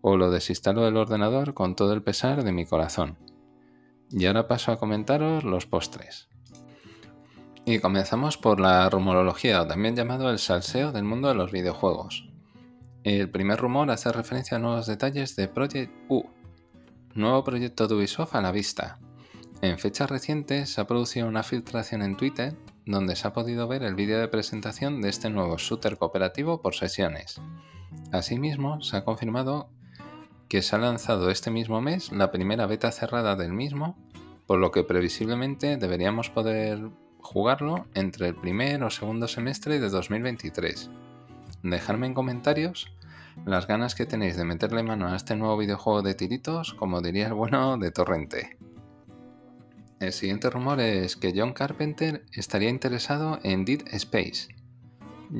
o 0.00 0.16
lo 0.16 0.30
desinstalo 0.30 0.84
del 0.84 0.96
ordenador 0.96 1.54
con 1.54 1.76
todo 1.76 1.92
el 1.92 2.02
pesar 2.02 2.44
de 2.44 2.52
mi 2.52 2.66
corazón. 2.66 3.16
Y 4.10 4.26
ahora 4.26 4.48
paso 4.48 4.72
a 4.72 4.78
comentaros 4.78 5.44
los 5.44 5.66
postres. 5.66 6.28
Y 7.64 7.78
comenzamos 7.78 8.36
por 8.36 8.60
la 8.60 8.90
rumorología, 8.90 9.62
o 9.62 9.66
también 9.66 9.94
llamado 9.94 10.28
el 10.30 10.40
salseo 10.40 10.90
del 10.90 11.04
mundo 11.04 11.28
de 11.28 11.34
los 11.34 11.52
videojuegos. 11.52 12.28
El 13.04 13.30
primer 13.30 13.58
rumor 13.58 13.90
hace 13.90 14.10
referencia 14.12 14.56
a 14.56 14.60
nuevos 14.60 14.86
detalles 14.86 15.36
de 15.36 15.48
Project 15.48 15.92
U, 16.08 16.24
nuevo 17.14 17.44
proyecto 17.44 17.86
de 17.86 17.94
Ubisoft 17.94 18.34
a 18.34 18.42
la 18.42 18.50
vista, 18.50 18.98
en 19.62 19.78
fechas 19.78 20.10
recientes 20.10 20.70
se 20.70 20.80
ha 20.80 20.86
producido 20.88 21.28
una 21.28 21.44
filtración 21.44 22.02
en 22.02 22.16
Twitter 22.16 22.54
donde 22.84 23.14
se 23.14 23.28
ha 23.28 23.32
podido 23.32 23.68
ver 23.68 23.84
el 23.84 23.94
vídeo 23.94 24.18
de 24.18 24.26
presentación 24.26 25.00
de 25.00 25.08
este 25.08 25.30
nuevo 25.30 25.56
shooter 25.56 25.96
cooperativo 25.96 26.60
por 26.60 26.74
sesiones. 26.74 27.40
Asimismo, 28.10 28.80
se 28.82 28.96
ha 28.96 29.04
confirmado 29.04 29.70
que 30.48 30.62
se 30.62 30.74
ha 30.74 30.80
lanzado 30.80 31.30
este 31.30 31.52
mismo 31.52 31.80
mes 31.80 32.10
la 32.10 32.32
primera 32.32 32.66
beta 32.66 32.90
cerrada 32.90 33.36
del 33.36 33.52
mismo, 33.52 33.96
por 34.48 34.58
lo 34.58 34.72
que 34.72 34.82
previsiblemente 34.82 35.76
deberíamos 35.76 36.28
poder 36.28 36.90
jugarlo 37.20 37.86
entre 37.94 38.26
el 38.26 38.34
primer 38.34 38.82
o 38.82 38.90
segundo 38.90 39.28
semestre 39.28 39.78
de 39.78 39.88
2023. 39.88 40.90
Dejadme 41.62 42.08
en 42.08 42.14
comentarios 42.14 42.92
las 43.46 43.68
ganas 43.68 43.94
que 43.94 44.06
tenéis 44.06 44.36
de 44.36 44.44
meterle 44.44 44.82
mano 44.82 45.06
a 45.06 45.14
este 45.14 45.36
nuevo 45.36 45.56
videojuego 45.56 46.02
de 46.02 46.14
tiritos, 46.14 46.74
como 46.74 47.00
diría 47.00 47.28
el 47.28 47.34
bueno 47.34 47.78
de 47.78 47.92
Torrente. 47.92 48.58
El 50.02 50.12
siguiente 50.12 50.50
rumor 50.50 50.80
es 50.80 51.14
que 51.14 51.32
John 51.32 51.52
Carpenter 51.52 52.24
estaría 52.32 52.70
interesado 52.70 53.38
en 53.44 53.64
Dead 53.64 53.82
Space. 53.92 54.48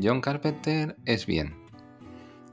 John 0.01 0.21
Carpenter 0.21 0.95
es 1.05 1.27
bien. 1.27 1.57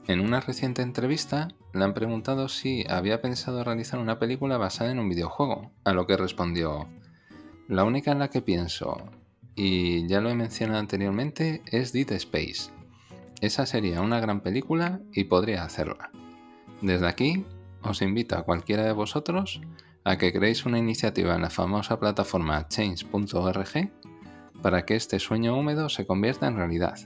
En 0.08 0.18
una 0.18 0.40
reciente 0.40 0.82
entrevista 0.82 1.54
le 1.72 1.84
han 1.84 1.94
preguntado 1.94 2.48
si 2.48 2.84
había 2.90 3.22
pensado 3.22 3.62
realizar 3.62 4.00
una 4.00 4.18
película 4.18 4.58
basada 4.58 4.90
en 4.90 4.98
un 4.98 5.08
videojuego, 5.08 5.70
a 5.84 5.92
lo 5.92 6.08
que 6.08 6.16
respondió, 6.16 6.88
la 7.68 7.84
única 7.84 8.10
en 8.10 8.18
la 8.18 8.28
que 8.28 8.42
pienso, 8.42 9.08
y 9.54 10.08
ya 10.08 10.20
lo 10.20 10.30
he 10.30 10.34
mencionado 10.34 10.80
anteriormente, 10.80 11.62
es 11.66 11.92
Dead 11.92 12.10
Space. 12.10 12.72
Esa 13.40 13.66
sería 13.66 14.00
una 14.00 14.18
gran 14.18 14.40
película 14.40 15.00
y 15.12 15.24
podría 15.24 15.62
hacerla. 15.62 16.10
Desde 16.82 17.06
aquí, 17.06 17.44
os 17.82 18.02
invito 18.02 18.36
a 18.36 18.42
cualquiera 18.42 18.82
de 18.82 18.94
vosotros 18.94 19.60
a 20.04 20.16
que 20.16 20.32
creéis 20.32 20.66
una 20.66 20.78
iniciativa 20.78 21.34
en 21.34 21.42
la 21.42 21.50
famosa 21.50 21.98
plataforma 21.98 22.66
change.org 22.68 23.90
para 24.62 24.84
que 24.84 24.96
este 24.96 25.18
sueño 25.18 25.56
húmedo 25.56 25.88
se 25.88 26.06
convierta 26.06 26.46
en 26.46 26.56
realidad. 26.56 26.98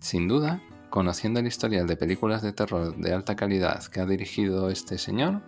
Sin 0.00 0.28
duda, 0.28 0.62
conociendo 0.90 1.40
el 1.40 1.46
historial 1.46 1.86
de 1.86 1.96
películas 1.96 2.42
de 2.42 2.52
terror 2.52 2.96
de 2.96 3.12
alta 3.12 3.36
calidad 3.36 3.84
que 3.84 4.00
ha 4.00 4.06
dirigido 4.06 4.70
este 4.70 4.98
señor, 4.98 5.42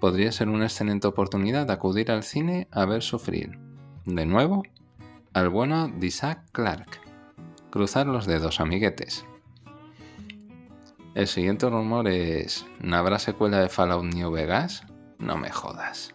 podría 0.00 0.32
ser 0.32 0.48
una 0.48 0.64
excelente 0.64 1.06
oportunidad 1.06 1.66
de 1.66 1.72
acudir 1.74 2.10
al 2.10 2.22
cine 2.22 2.68
a 2.70 2.84
ver 2.84 3.02
sufrir, 3.02 3.58
de 4.04 4.26
nuevo, 4.26 4.62
al 5.32 5.48
bueno 5.48 5.88
de 5.88 6.06
Isaac 6.06 6.44
Clarke. 6.52 7.00
Cruzar 7.70 8.06
los 8.06 8.26
dedos, 8.26 8.60
amiguetes. 8.60 9.24
El 11.14 11.26
siguiente 11.26 11.68
rumor 11.68 12.08
es: 12.08 12.66
¿no 12.80 12.96
habrá 12.96 13.18
secuela 13.18 13.60
de 13.60 13.68
Fallout 13.68 14.04
New 14.04 14.30
Vegas? 14.30 14.84
No 15.22 15.36
me 15.36 15.50
jodas. 15.50 16.12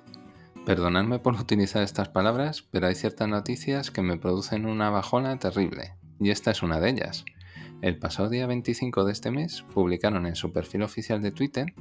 Perdonadme 0.65 1.20
por 1.20 1.39
utilizar 1.39 1.82
estas 1.82 2.10
palabras, 2.10 2.62
pero 2.62 2.88
hay 2.88 2.96
ciertas 2.96 3.30
noticias 3.30 3.89
que 3.89 4.02
me 4.02 4.17
producen 4.17 4.65
una 4.65 4.89
bajona 4.89 5.39
terrible, 5.39 5.96
y 6.20 6.30
esta 6.30 6.52
es 6.52 6.62
una 6.62 6.82
de 6.82 6.89
ellas. 6.89 7.24
El 7.82 7.98
pasado 8.00 8.28
día 8.28 8.48
25 8.48 9.06
de 9.06 9.13
este 9.13 9.32
mes 9.32 9.63
publicaron 9.74 10.26
en 10.26 10.36
su 10.36 10.52
perfil 10.52 10.82
oficial 10.84 11.22
de 11.22 11.32
Twitter, 11.32 11.74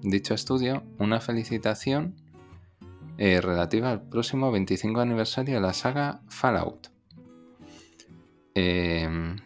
dicho 0.00 0.32
estudio, 0.32 0.84
una 0.98 1.20
felicitación 1.20 2.14
eh, 3.18 3.40
relativa 3.40 3.90
al 3.90 4.02
próximo 4.08 4.52
25 4.52 5.00
aniversario 5.00 5.56
de 5.56 5.60
la 5.60 5.72
saga 5.72 6.22
Fallout. 6.28 6.92
Em, 8.54 9.38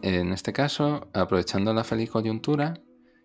en 0.00 0.32
este 0.32 0.54
caso, 0.54 1.10
aprovechando 1.12 1.74
la 1.74 1.84
feliz 1.84 2.08
coyuntura, 2.08 2.72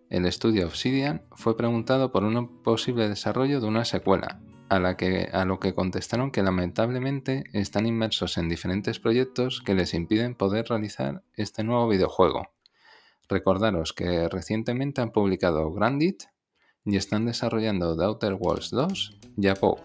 el 0.10 0.26
estudio 0.26 0.68
Obsidian 0.68 1.24
fue 1.32 1.58
preguntado 1.58 2.12
por 2.12 2.24
un 2.24 2.62
posible 2.62 3.10
desarrollo 3.10 3.60
de 3.60 3.68
una 3.68 3.86
secuela, 3.86 4.40
a, 4.70 4.80
lo 5.46 5.60
que 5.60 5.74
contestaron 5.74 6.32
que 6.32 6.44
lamentablemente 6.44 7.44
están 7.54 7.86
inmersos 7.86 8.38
en 8.38 8.50
diferentes 8.50 9.00
proyectos 9.00 9.62
que 9.62 9.74
les 9.74 9.94
impiden 9.94 10.36
poder 10.36 10.68
realizar 10.70 11.24
este 11.36 11.64
nuevo 11.64 11.88
videojuego. 11.88 12.48
Recordaros 13.28 13.94
que 13.94 14.30
recientemente 14.30 15.02
han 15.02 15.12
publicado 15.12 15.72
Grandit 15.72 16.24
y 16.84 16.98
están 16.98 17.26
desarrollando 17.26 17.98
The 17.98 18.04
Outer 18.04 18.34
Worlds 18.34 18.70
2 18.72 19.20
y 19.38 19.48
Apout. 19.48 19.82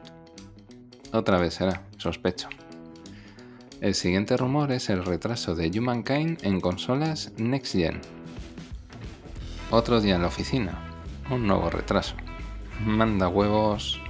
Otra 1.13 1.39
vez 1.39 1.55
será, 1.55 1.89
sospecho. 1.97 2.49
El 3.81 3.95
siguiente 3.95 4.37
rumor 4.37 4.73
es 4.73 4.91
el 4.91 5.05
retraso 5.05 5.55
de 5.55 5.71
Humankind 5.71 6.45
en 6.45 6.61
consolas 6.61 7.33
Next 7.39 7.73
Gen, 7.75 8.01
otro 9.71 10.01
día 10.01 10.17
en 10.17 10.23
la 10.23 10.29
oficina. 10.29 10.79
Un 11.31 11.47
nuevo 11.47 11.71
retraso. 11.71 12.15
Manda 12.85 13.29
huevos. 13.29 14.01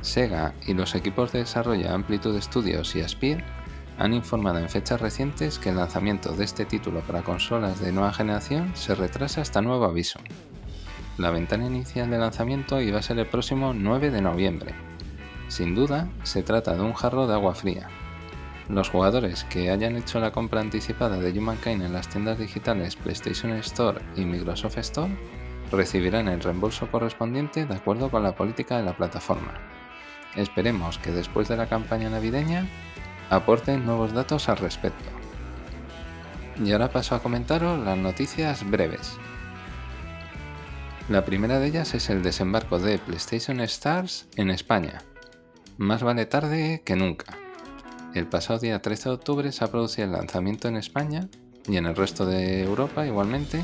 Sega 0.00 0.54
y 0.66 0.74
los 0.74 0.94
equipos 0.94 1.32
de 1.32 1.40
desarrollo 1.40 1.92
Amplitude 1.92 2.40
Studios 2.40 2.94
y 2.96 3.00
Aspir 3.00 3.44
han 3.98 4.14
informado 4.14 4.58
en 4.58 4.68
fechas 4.68 5.00
recientes 5.00 5.58
que 5.58 5.70
el 5.70 5.76
lanzamiento 5.76 6.32
de 6.32 6.44
este 6.44 6.64
título 6.64 7.00
para 7.00 7.22
consolas 7.22 7.80
de 7.80 7.92
nueva 7.92 8.12
generación 8.12 8.72
se 8.74 8.94
retrasa 8.94 9.40
hasta 9.40 9.60
nuevo 9.60 9.84
aviso. 9.84 10.20
La 11.16 11.30
ventana 11.30 11.66
inicial 11.66 12.10
de 12.10 12.18
lanzamiento 12.18 12.80
iba 12.80 13.00
a 13.00 13.02
ser 13.02 13.18
el 13.18 13.26
próximo 13.26 13.74
9 13.74 14.10
de 14.10 14.22
noviembre. 14.22 14.74
Sin 15.48 15.74
duda, 15.74 16.08
se 16.22 16.42
trata 16.42 16.74
de 16.74 16.82
un 16.82 16.92
jarro 16.92 17.26
de 17.26 17.34
agua 17.34 17.54
fría. 17.54 17.88
Los 18.68 18.90
jugadores 18.90 19.44
que 19.44 19.70
hayan 19.70 19.96
hecho 19.96 20.20
la 20.20 20.30
compra 20.30 20.60
anticipada 20.60 21.18
de 21.18 21.38
Humankind 21.38 21.82
en 21.82 21.94
las 21.94 22.08
tiendas 22.08 22.38
digitales 22.38 22.96
PlayStation 22.96 23.52
Store 23.52 24.00
y 24.14 24.26
Microsoft 24.26 24.76
Store 24.78 25.16
recibirán 25.72 26.28
el 26.28 26.40
reembolso 26.40 26.90
correspondiente 26.90 27.64
de 27.64 27.74
acuerdo 27.74 28.10
con 28.10 28.22
la 28.22 28.34
política 28.34 28.76
de 28.76 28.84
la 28.84 28.96
plataforma. 28.96 29.54
Esperemos 30.36 30.98
que 30.98 31.12
después 31.12 31.48
de 31.48 31.56
la 31.56 31.66
campaña 31.66 32.10
navideña 32.10 32.66
aporten 33.30 33.86
nuevos 33.86 34.12
datos 34.12 34.50
al 34.50 34.58
respecto. 34.58 35.10
Y 36.62 36.72
ahora 36.72 36.90
paso 36.90 37.14
a 37.14 37.22
comentaros 37.22 37.78
las 37.82 37.96
noticias 37.96 38.68
breves. 38.68 39.16
La 41.08 41.24
primera 41.24 41.58
de 41.58 41.68
ellas 41.68 41.94
es 41.94 42.10
el 42.10 42.22
desembarco 42.22 42.78
de 42.78 42.98
PlayStation 42.98 43.60
Stars 43.60 44.28
en 44.36 44.50
España. 44.50 45.00
Más 45.78 46.02
vale 46.02 46.26
tarde 46.26 46.82
que 46.84 46.96
nunca. 46.96 47.47
El 48.14 48.26
pasado 48.26 48.58
día 48.58 48.80
13 48.80 49.08
de 49.08 49.14
octubre 49.14 49.52
se 49.52 49.64
ha 49.64 49.70
producido 49.70 50.06
el 50.06 50.12
lanzamiento 50.12 50.68
en 50.68 50.76
España 50.76 51.28
y 51.66 51.76
en 51.76 51.86
el 51.86 51.96
resto 51.96 52.26
de 52.26 52.62
Europa 52.62 53.06
igualmente 53.06 53.62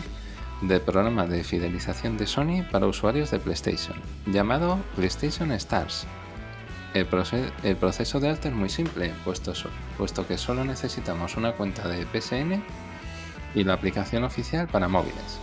del 0.63 0.81
programa 0.81 1.27
de 1.27 1.43
fidelización 1.45 2.17
de 2.17 2.27
Sony 2.27 2.65
para 2.71 2.87
usuarios 2.87 3.31
de 3.31 3.39
PlayStation, 3.39 3.97
llamado 4.27 4.79
PlayStation 4.97 5.51
Stars, 5.53 6.07
el, 6.95 7.07
proceso 7.07 8.21
de 8.21 8.29
alta 8.29 8.49
es 8.49 8.55
muy 8.55 8.69
simple, 8.69 9.13
puesto, 9.25 9.53
puesto 9.99 10.29
que 10.29 10.39
solo 10.39 10.65
necesitamos 10.65 11.37
una 11.37 11.57
cuenta 11.57 11.89
de 11.89 12.07
PSN 12.07 12.63
y 13.57 13.65
la 13.65 13.75
aplicación 13.75 14.23
oficial 14.23 14.69
para 14.69 14.87
móviles. 14.87 15.41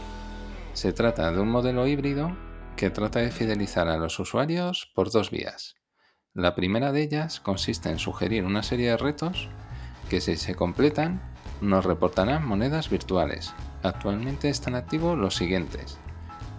Se 0.72 0.94
trata 0.94 1.30
de 1.30 1.42
un 1.42 1.50
modelo 1.50 1.86
híbrido 1.88 2.38
que 2.78 2.90
trata 2.90 3.20
de 3.20 3.32
fidelizar 3.32 3.90
a 3.90 3.98
los 3.98 4.18
usuarios 4.18 4.90
por 4.96 5.12
dos 5.12 5.30
vías. 5.30 5.76
La 6.34 6.56
primera 6.56 6.92
de 6.92 7.02
ellas 7.02 7.40
consiste 7.40 7.90
en 7.90 8.00
sugerir 8.00 8.46
una 8.46 8.64
serie 8.64 8.92
de 8.92 8.98
retos 8.98 9.50
que 10.10 10.22
si 10.22 10.38
se 10.38 10.56
completan 10.56 11.22
nos 11.60 11.86
reportarán 11.86 12.48
monedas 12.48 12.90
virtuales. 12.90 13.54
Actualmente 13.84 14.50
están 14.50 14.76
activos 14.76 15.18
los 15.18 15.36
siguientes. 15.36 15.98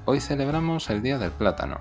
Hoy 0.04 0.20
celebramos 0.20 0.90
el 0.90 1.02
Día 1.02 1.18
del 1.18 1.30
Plátano, 1.30 1.80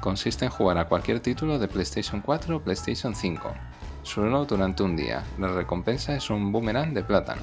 Consiste 0.00 0.44
en 0.44 0.50
jugar 0.50 0.78
a 0.78 0.88
cualquier 0.88 1.20
título 1.20 1.58
de 1.58 1.66
PlayStation 1.66 2.20
4 2.20 2.56
o 2.56 2.60
PlayStation 2.60 3.14
5, 3.14 3.52
solo 4.04 4.44
durante 4.44 4.84
un 4.84 4.96
día. 4.96 5.24
La 5.38 5.48
recompensa 5.48 6.14
es 6.14 6.30
un 6.30 6.52
boomerang 6.52 6.94
de 6.94 7.02
plátano. 7.02 7.42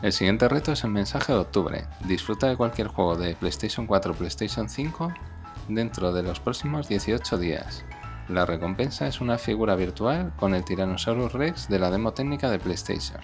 El 0.00 0.12
siguiente 0.12 0.48
reto 0.48 0.72
es 0.72 0.84
el 0.84 0.90
mensaje 0.90 1.32
de 1.32 1.38
octubre. 1.38 1.84
Disfruta 2.06 2.48
de 2.48 2.56
cualquier 2.56 2.88
juego 2.88 3.16
de 3.16 3.34
PlayStation 3.34 3.86
4 3.86 4.12
o 4.12 4.14
PlayStation 4.14 4.68
5 4.68 5.12
dentro 5.68 6.12
de 6.12 6.22
los 6.22 6.40
próximos 6.40 6.88
18 6.88 7.38
días. 7.38 7.84
La 8.32 8.46
recompensa 8.46 9.06
es 9.06 9.20
una 9.20 9.36
figura 9.36 9.74
virtual 9.74 10.32
con 10.38 10.54
el 10.54 10.64
Tyrannosaurus 10.64 11.34
Rex 11.34 11.68
de 11.68 11.78
la 11.78 11.90
demo 11.90 12.14
técnica 12.14 12.48
de 12.48 12.58
PlayStation. 12.58 13.20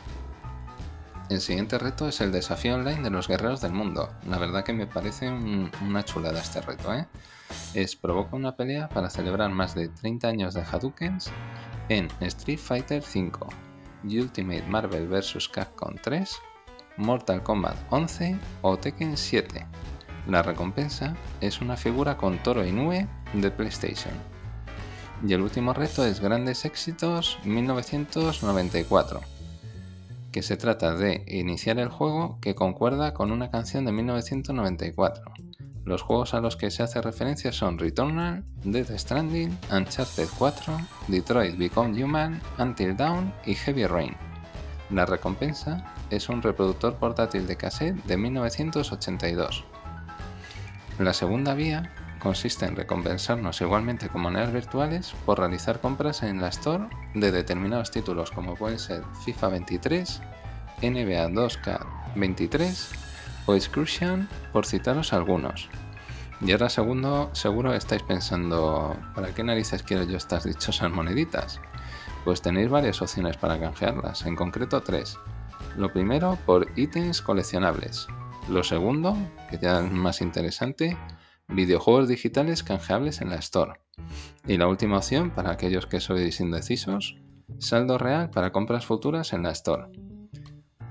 El 1.31 1.41
siguiente 1.41 1.79
reto 1.79 2.09
es 2.09 2.21
el 2.21 2.31
desafío 2.31 2.75
online 2.75 3.01
de 3.01 3.09
los 3.09 3.27
guerreros 3.27 3.63
del 3.63 3.73
mundo. 3.73 4.11
La 4.29 4.37
verdad 4.37 4.65
que 4.65 4.75
me 4.75 4.87
parece 4.87 5.31
una 5.31 6.05
chulada 6.05 6.41
este 6.41 6.61
reto, 6.61 6.93
¿eh? 6.93 7.07
es 7.73 7.97
provoca 7.97 8.37
una 8.37 8.55
pelea 8.55 8.91
para 8.91 9.09
celebrar 9.09 9.49
más 9.49 9.75
de 9.75 9.89
30 9.89 10.29
años 10.29 10.53
de 10.53 10.61
Hadoukens 10.61 11.31
en 11.89 12.09
Street 12.21 12.59
Fighter 12.59 13.03
V, 13.03 13.31
Ultimate 14.05 14.67
Marvel 14.69 15.09
vs. 15.09 15.49
Capcom 15.49 15.95
3, 16.03 16.37
Mortal 16.99 17.43
Kombat 17.43 17.79
11 17.89 18.39
o 18.61 18.77
Tekken 18.77 19.17
7. 19.17 19.67
La 20.27 20.43
recompensa 20.43 21.17
es 21.41 21.63
una 21.63 21.79
figura 21.79 22.19
con 22.19 22.37
Toro 22.43 22.63
Inoue 22.63 23.09
de 23.33 23.51
PlayStation. 23.51 24.13
Y 25.27 25.33
el 25.33 25.43
último 25.43 25.73
reto 25.73 26.05
es 26.05 26.21
Grandes 26.21 26.65
Éxitos 26.65 27.39
1994, 27.45 29.21
que 30.31 30.43
se 30.43 30.57
trata 30.57 30.95
de 30.95 31.25
iniciar 31.27 31.81
el 31.81 31.89
juego 31.89 32.39
que 32.41 32.55
concuerda 32.55 33.15
con 33.15 33.33
una 33.33 33.51
canción 33.51 33.85
de 33.85 33.93
1994. 33.93 35.33
Los 35.85 36.03
juegos 36.03 36.35
a 36.35 36.41
los 36.41 36.57
que 36.57 36.71
se 36.71 36.85
hace 36.85 37.03
referencia 37.03 37.51
son 37.51 37.79
Returnal, 37.79 38.45
Death 38.63 38.91
Stranding, 38.97 39.59
Uncharted 39.73 40.29
4, 40.39 40.77
Detroit 41.09 41.57
Become 41.57 42.05
Human, 42.05 42.41
Until 42.59 42.97
Dawn 42.97 43.33
y 43.45 43.55
Heavy 43.55 43.87
Rain. 43.87 44.15
La 44.91 45.05
recompensa 45.05 45.95
es 46.11 46.29
un 46.29 46.43
reproductor 46.43 46.95
portátil 46.95 47.47
de 47.47 47.57
cassette 47.57 47.97
de 48.05 48.17
1982. 48.17 49.65
La 50.99 51.13
segunda 51.13 51.55
vía 51.55 51.93
consiste 52.19 52.67
en 52.67 52.77
recompensarnos 52.77 53.61
igualmente 53.61 54.09
con 54.09 54.23
monedas 54.23 54.53
virtuales 54.53 55.15
por 55.25 55.39
realizar 55.39 55.81
compras 55.81 56.23
en 56.23 56.41
la 56.41 56.49
Store 56.49 56.89
de 57.15 57.31
determinados 57.33 57.91
títulos 57.91 58.31
como 58.31 58.55
pueden 58.55 58.79
ser 58.79 59.03
FIFA 59.25 59.49
23, 59.49 60.21
NBA 60.83 61.29
2K23 61.29 62.89
o 63.47 63.55
Excursion, 63.55 64.29
por 64.53 64.67
citaros 64.67 65.13
algunos. 65.13 65.69
Y 66.41 66.53
ahora 66.53 66.69
segundo, 66.69 67.31
seguro 67.33 67.75
estáis 67.75 68.03
pensando, 68.03 68.97
¿para 69.15 69.35
qué 69.35 69.43
narices 69.43 69.83
quiero 69.83 70.05
yo 70.05 70.17
estas 70.17 70.45
dichosas 70.45 70.91
moneditas? 70.91 71.61
Pues 72.25 72.43
tenéis 72.43 72.69
varias 72.69 73.03
opciones 73.03 73.37
para 73.37 73.59
canjearlas, 73.59 74.25
en 74.27 74.37
concreto 74.37 74.83
tres. 74.83 75.19
Lo 75.77 75.93
primero 75.93 76.39
por 76.47 76.67
ítems 76.77 77.23
coleccionables. 77.23 78.07
Lo 78.49 78.63
segundo, 78.63 79.17
que 79.51 79.59
ya 79.59 79.81
es 79.81 79.91
más 79.91 80.21
interesante, 80.21 80.97
videojuegos 81.49 82.09
digitales 82.09 82.63
canjeables 82.63 83.21
en 83.21 83.31
la 83.31 83.37
Store. 83.37 83.81
Y 84.47 84.57
la 84.59 84.69
última 84.69 84.99
opción, 84.99 85.31
para 85.31 85.51
aquellos 85.51 85.87
que 85.87 86.01
sois 86.01 86.41
indecisos, 86.41 87.19
saldo 87.59 87.99
real 87.99 88.31
para 88.31 88.53
compras 88.53 88.87
futuras 88.87 89.33
en 89.33 89.43
la 89.43 89.51
Store. 89.51 89.89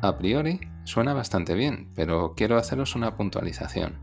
A 0.02 0.18
priori 0.18 0.60
suena 0.84 1.14
bastante 1.14 1.54
bien, 1.54 1.92
pero 1.96 2.34
quiero 2.36 2.58
haceros 2.58 2.96
una 2.96 3.16
puntualización. 3.16 4.00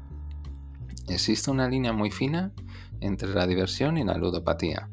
Existe 1.09 1.51
una 1.51 1.69
línea 1.69 1.93
muy 1.93 2.11
fina 2.11 2.53
entre 3.01 3.35
la 3.35 3.47
diversión 3.47 3.99
y 3.99 4.05
la 4.05 4.17
ludopatía. 4.17 4.89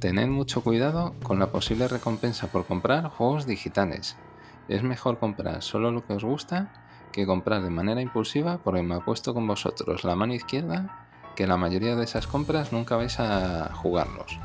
Tened 0.00 0.28
mucho 0.28 0.62
cuidado 0.62 1.14
con 1.22 1.38
la 1.38 1.52
posible 1.52 1.86
recompensa 1.86 2.46
por 2.46 2.64
comprar 2.64 3.08
juegos 3.08 3.46
digitales. 3.46 4.16
Es 4.68 4.82
mejor 4.82 5.18
comprar 5.18 5.62
solo 5.62 5.90
lo 5.90 6.06
que 6.06 6.14
os 6.14 6.24
gusta 6.24 6.79
que 7.12 7.26
comprar 7.26 7.62
de 7.62 7.70
manera 7.70 8.00
impulsiva 8.00 8.58
porque 8.58 8.82
me 8.82 9.00
puesto 9.00 9.34
con 9.34 9.46
vosotros 9.46 10.04
la 10.04 10.16
mano 10.16 10.34
izquierda 10.34 11.06
que 11.36 11.46
la 11.46 11.56
mayoría 11.56 11.96
de 11.96 12.04
esas 12.04 12.26
compras 12.26 12.72
nunca 12.72 12.96
vais 12.96 13.18
a 13.20 13.72
jugarlos. 13.74 14.38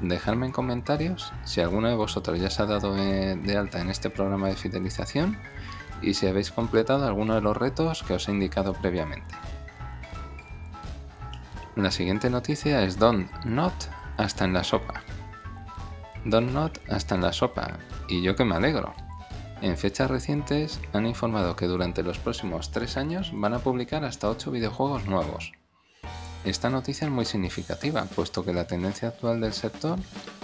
Dejadme 0.00 0.46
en 0.46 0.52
comentarios 0.52 1.32
si 1.44 1.60
alguno 1.60 1.88
de 1.88 1.94
vosotros 1.94 2.38
ya 2.40 2.50
se 2.50 2.62
ha 2.62 2.66
dado 2.66 2.94
de 2.94 3.56
alta 3.56 3.80
en 3.80 3.90
este 3.90 4.10
programa 4.10 4.48
de 4.48 4.56
fidelización 4.56 5.38
y 6.02 6.14
si 6.14 6.26
habéis 6.26 6.50
completado 6.50 7.06
alguno 7.06 7.34
de 7.34 7.40
los 7.40 7.56
retos 7.56 8.02
que 8.02 8.14
os 8.14 8.28
he 8.28 8.32
indicado 8.32 8.72
previamente. 8.72 9.34
La 11.76 11.90
siguiente 11.90 12.30
noticia 12.30 12.82
es 12.82 12.98
Don't 12.98 13.30
Not 13.44 13.72
hasta 14.16 14.44
en 14.44 14.52
la 14.52 14.64
sopa. 14.64 15.02
Don't 16.24 16.52
Not 16.52 16.78
hasta 16.90 17.14
en 17.14 17.22
la 17.22 17.32
sopa, 17.32 17.78
y 18.08 18.22
yo 18.22 18.34
que 18.36 18.44
me 18.44 18.56
alegro. 18.56 18.92
En 19.62 19.76
fechas 19.76 20.10
recientes 20.10 20.80
han 20.94 21.04
informado 21.04 21.54
que 21.54 21.66
durante 21.66 22.02
los 22.02 22.18
próximos 22.18 22.70
3 22.70 22.96
años 22.96 23.30
van 23.34 23.52
a 23.52 23.58
publicar 23.58 24.04
hasta 24.04 24.30
8 24.30 24.50
videojuegos 24.50 25.04
nuevos. 25.04 25.52
Esta 26.46 26.70
noticia 26.70 27.06
es 27.06 27.12
muy 27.12 27.26
significativa, 27.26 28.04
puesto 28.16 28.42
que 28.42 28.54
la 28.54 28.66
tendencia 28.66 29.08
actual 29.08 29.42
del 29.42 29.52
sector 29.52 29.98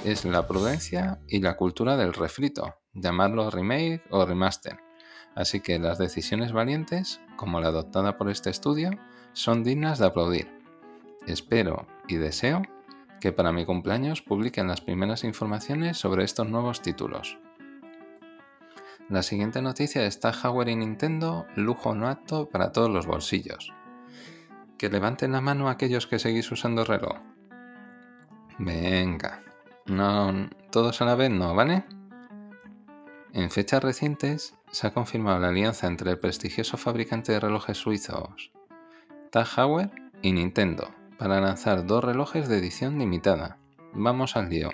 es 0.04 0.26
la 0.26 0.46
prudencia 0.46 1.18
y 1.26 1.40
la 1.40 1.56
cultura 1.56 1.96
del 1.96 2.12
refrito, 2.12 2.74
llamarlo 2.92 3.50
remake 3.50 4.02
o 4.10 4.26
remaster. 4.26 4.76
Así 5.34 5.60
que 5.60 5.78
las 5.78 5.96
decisiones 5.96 6.52
valientes, 6.52 7.20
como 7.36 7.60
la 7.60 7.68
adoptada 7.68 8.18
por 8.18 8.28
este 8.28 8.50
estudio, 8.50 8.90
son 9.32 9.64
dignas 9.64 9.98
de 9.98 10.06
aplaudir. 10.06 10.50
Espero 11.26 11.86
y 12.06 12.16
deseo 12.16 12.60
que 13.18 13.32
para 13.32 13.52
mi 13.52 13.64
cumpleaños 13.64 14.20
publiquen 14.20 14.68
las 14.68 14.82
primeras 14.82 15.24
informaciones 15.24 15.96
sobre 15.96 16.24
estos 16.24 16.46
nuevos 16.46 16.82
títulos. 16.82 17.38
La 19.08 19.22
siguiente 19.22 19.62
noticia 19.62 20.04
está 20.04 20.32
Hardware 20.32 20.70
y 20.70 20.76
Nintendo, 20.76 21.46
lujo 21.54 21.94
no 21.94 22.08
apto 22.08 22.48
para 22.48 22.72
todos 22.72 22.90
los 22.90 23.06
bolsillos. 23.06 23.72
Que 24.78 24.90
levanten 24.90 25.32
la 25.32 25.40
mano 25.40 25.68
aquellos 25.68 26.08
que 26.08 26.18
seguís 26.18 26.50
usando 26.50 26.84
reloj. 26.84 27.18
Venga. 28.58 29.42
No, 29.86 30.50
todos 30.70 31.00
a 31.00 31.04
la 31.04 31.14
vez 31.14 31.30
no, 31.30 31.54
¿vale? 31.54 31.84
En 33.32 33.50
fechas 33.50 33.84
recientes 33.84 34.54
se 34.72 34.86
ha 34.86 34.92
confirmado 34.92 35.38
la 35.38 35.48
alianza 35.48 35.86
entre 35.86 36.10
el 36.10 36.18
prestigioso 36.18 36.76
fabricante 36.76 37.32
de 37.32 37.40
relojes 37.40 37.76
suizos 37.76 38.50
Tag 39.30 39.46
Heuer 39.56 39.90
y 40.22 40.32
Nintendo 40.32 40.90
para 41.18 41.40
lanzar 41.40 41.86
dos 41.86 42.02
relojes 42.02 42.48
de 42.48 42.58
edición 42.58 42.98
limitada. 42.98 43.58
Vamos 43.92 44.36
al 44.36 44.48
lío. 44.48 44.70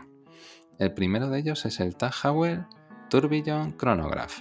El 0.79 0.95
primero 0.95 1.29
de 1.29 1.40
ellos 1.40 1.66
es 1.66 1.81
el 1.81 1.97
Tag 1.97 2.14
Heuer 2.25 2.64
Tourbillon 3.12 3.77
Chronograph. 3.77 4.40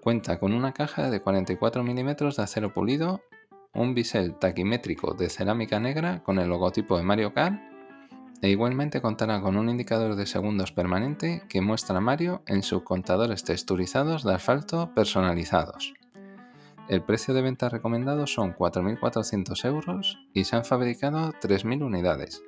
Cuenta 0.00 0.40
con 0.40 0.52
una 0.52 0.72
caja 0.72 1.10
de 1.10 1.20
44 1.20 1.84
milímetros 1.84 2.36
de 2.36 2.42
acero 2.42 2.74
pulido, 2.74 3.20
un 3.72 3.94
bisel 3.94 4.34
taquimétrico 4.34 5.14
de 5.14 5.30
cerámica 5.30 5.78
negra 5.78 6.20
con 6.24 6.40
el 6.40 6.48
logotipo 6.48 6.96
de 6.98 7.04
Mario 7.04 7.32
Kart 7.32 7.54
e 8.42 8.48
igualmente 8.48 9.00
contará 9.00 9.40
con 9.40 9.56
un 9.56 9.68
indicador 9.68 10.16
de 10.16 10.26
segundos 10.26 10.72
permanente 10.72 11.44
que 11.48 11.60
muestra 11.60 11.98
a 11.98 12.00
Mario 12.00 12.42
en 12.48 12.64
sus 12.64 12.82
contadores 12.82 13.44
texturizados 13.44 14.24
de 14.24 14.34
asfalto 14.34 14.92
personalizados. 14.92 15.94
El 16.88 17.00
precio 17.00 17.32
de 17.32 17.42
venta 17.42 17.68
recomendado 17.68 18.26
son 18.26 18.56
4.400 18.56 19.64
euros 19.66 20.18
y 20.32 20.42
se 20.42 20.56
han 20.56 20.64
fabricado 20.64 21.32
3.000 21.34 21.84
unidades. 21.84 22.42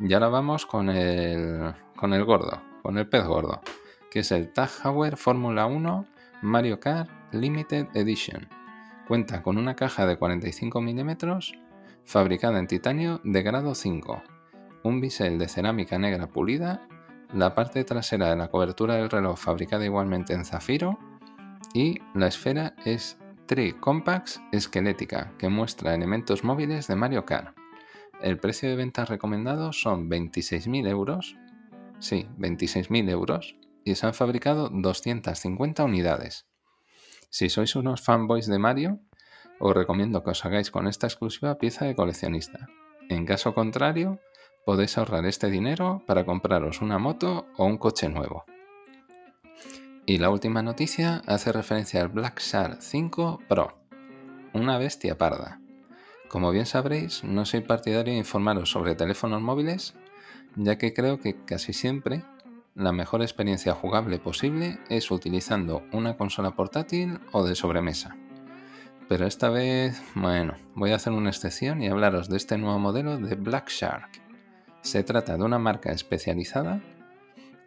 Y 0.00 0.12
ahora 0.12 0.30
vamos 0.30 0.66
con 0.66 0.90
el, 0.90 1.74
con 1.94 2.12
el 2.12 2.24
gordo, 2.24 2.60
con 2.82 2.98
el 2.98 3.08
pez 3.08 3.24
gordo, 3.24 3.60
que 4.12 4.18
es 4.18 4.30
el 4.30 4.52
Tag 4.52 4.68
Heuer 4.84 5.16
Fórmula 5.16 5.64
1 5.64 6.06
Mario 6.42 6.78
Kart 6.78 7.08
Limited 7.32 7.86
Edition. 7.94 8.46
Cuenta 9.08 9.42
con 9.42 9.56
una 9.56 9.74
caja 9.74 10.04
de 10.04 10.18
45 10.18 10.82
milímetros 10.82 11.54
fabricada 12.04 12.58
en 12.58 12.66
titanio 12.66 13.22
de 13.24 13.42
grado 13.42 13.74
5, 13.74 14.22
un 14.82 15.00
bisel 15.00 15.38
de 15.38 15.48
cerámica 15.48 15.98
negra 15.98 16.26
pulida, 16.26 16.86
la 17.32 17.54
parte 17.54 17.84
trasera 17.84 18.28
de 18.28 18.36
la 18.36 18.48
cobertura 18.48 18.96
del 18.96 19.08
reloj 19.08 19.38
fabricada 19.38 19.86
igualmente 19.86 20.34
en 20.34 20.44
zafiro 20.44 20.98
y 21.72 21.98
la 22.14 22.26
esfera 22.26 22.74
es 22.84 23.18
Tri 23.46 23.72
Compacts 23.72 24.42
esquelética 24.52 25.32
que 25.38 25.48
muestra 25.48 25.94
elementos 25.94 26.44
móviles 26.44 26.86
de 26.86 26.96
Mario 26.96 27.24
Kart. 27.24 27.56
El 28.20 28.38
precio 28.38 28.68
de 28.68 28.76
venta 28.76 29.06
recomendado 29.06 29.72
son 29.72 30.10
26.000 30.10 30.86
euros. 30.86 31.34
Sí, 31.98 32.28
26.000 32.36 33.08
euros 33.08 33.56
y 33.84 33.94
se 33.94 34.06
han 34.06 34.14
fabricado 34.14 34.68
250 34.68 35.84
unidades. 35.84 36.46
Si 37.30 37.48
sois 37.48 37.76
unos 37.76 38.02
fanboys 38.02 38.46
de 38.46 38.58
Mario, 38.58 39.00
os 39.58 39.74
recomiendo 39.74 40.22
que 40.22 40.30
os 40.30 40.44
hagáis 40.44 40.70
con 40.70 40.86
esta 40.86 41.06
exclusiva 41.06 41.58
pieza 41.58 41.84
de 41.84 41.94
coleccionista. 41.94 42.68
En 43.08 43.26
caso 43.26 43.54
contrario, 43.54 44.20
podéis 44.64 44.98
ahorrar 44.98 45.26
este 45.26 45.50
dinero 45.50 46.02
para 46.06 46.24
compraros 46.24 46.82
una 46.82 46.98
moto 46.98 47.46
o 47.56 47.64
un 47.64 47.78
coche 47.78 48.08
nuevo. 48.08 48.44
Y 50.04 50.18
la 50.18 50.30
última 50.30 50.62
noticia 50.62 51.22
hace 51.26 51.52
referencia 51.52 52.00
al 52.00 52.08
Black 52.08 52.40
Shark 52.40 52.82
5 52.82 53.40
Pro, 53.48 53.78
una 54.52 54.78
bestia 54.78 55.16
parda. 55.16 55.60
Como 56.28 56.50
bien 56.50 56.66
sabréis, 56.66 57.22
no 57.24 57.44
soy 57.44 57.60
partidario 57.60 58.12
de 58.12 58.18
informaros 58.18 58.70
sobre 58.70 58.94
teléfonos 58.94 59.42
móviles, 59.42 59.94
ya 60.56 60.76
que 60.76 60.92
creo 60.92 61.20
que 61.20 61.44
casi 61.44 61.72
siempre 61.72 62.24
la 62.74 62.92
mejor 62.92 63.22
experiencia 63.22 63.74
jugable 63.74 64.18
posible 64.18 64.78
es 64.88 65.10
utilizando 65.10 65.82
una 65.92 66.16
consola 66.16 66.52
portátil 66.52 67.20
o 67.32 67.44
de 67.44 67.54
sobremesa. 67.54 68.16
Pero 69.08 69.26
esta 69.26 69.50
vez, 69.50 70.02
bueno, 70.14 70.56
voy 70.74 70.92
a 70.92 70.96
hacer 70.96 71.12
una 71.12 71.30
excepción 71.30 71.82
y 71.82 71.88
hablaros 71.88 72.28
de 72.28 72.38
este 72.38 72.56
nuevo 72.56 72.78
modelo 72.78 73.18
de 73.18 73.34
Black 73.34 73.68
Shark. 73.68 74.22
Se 74.80 75.04
trata 75.04 75.36
de 75.36 75.44
una 75.44 75.58
marca 75.58 75.92
especializada 75.92 76.80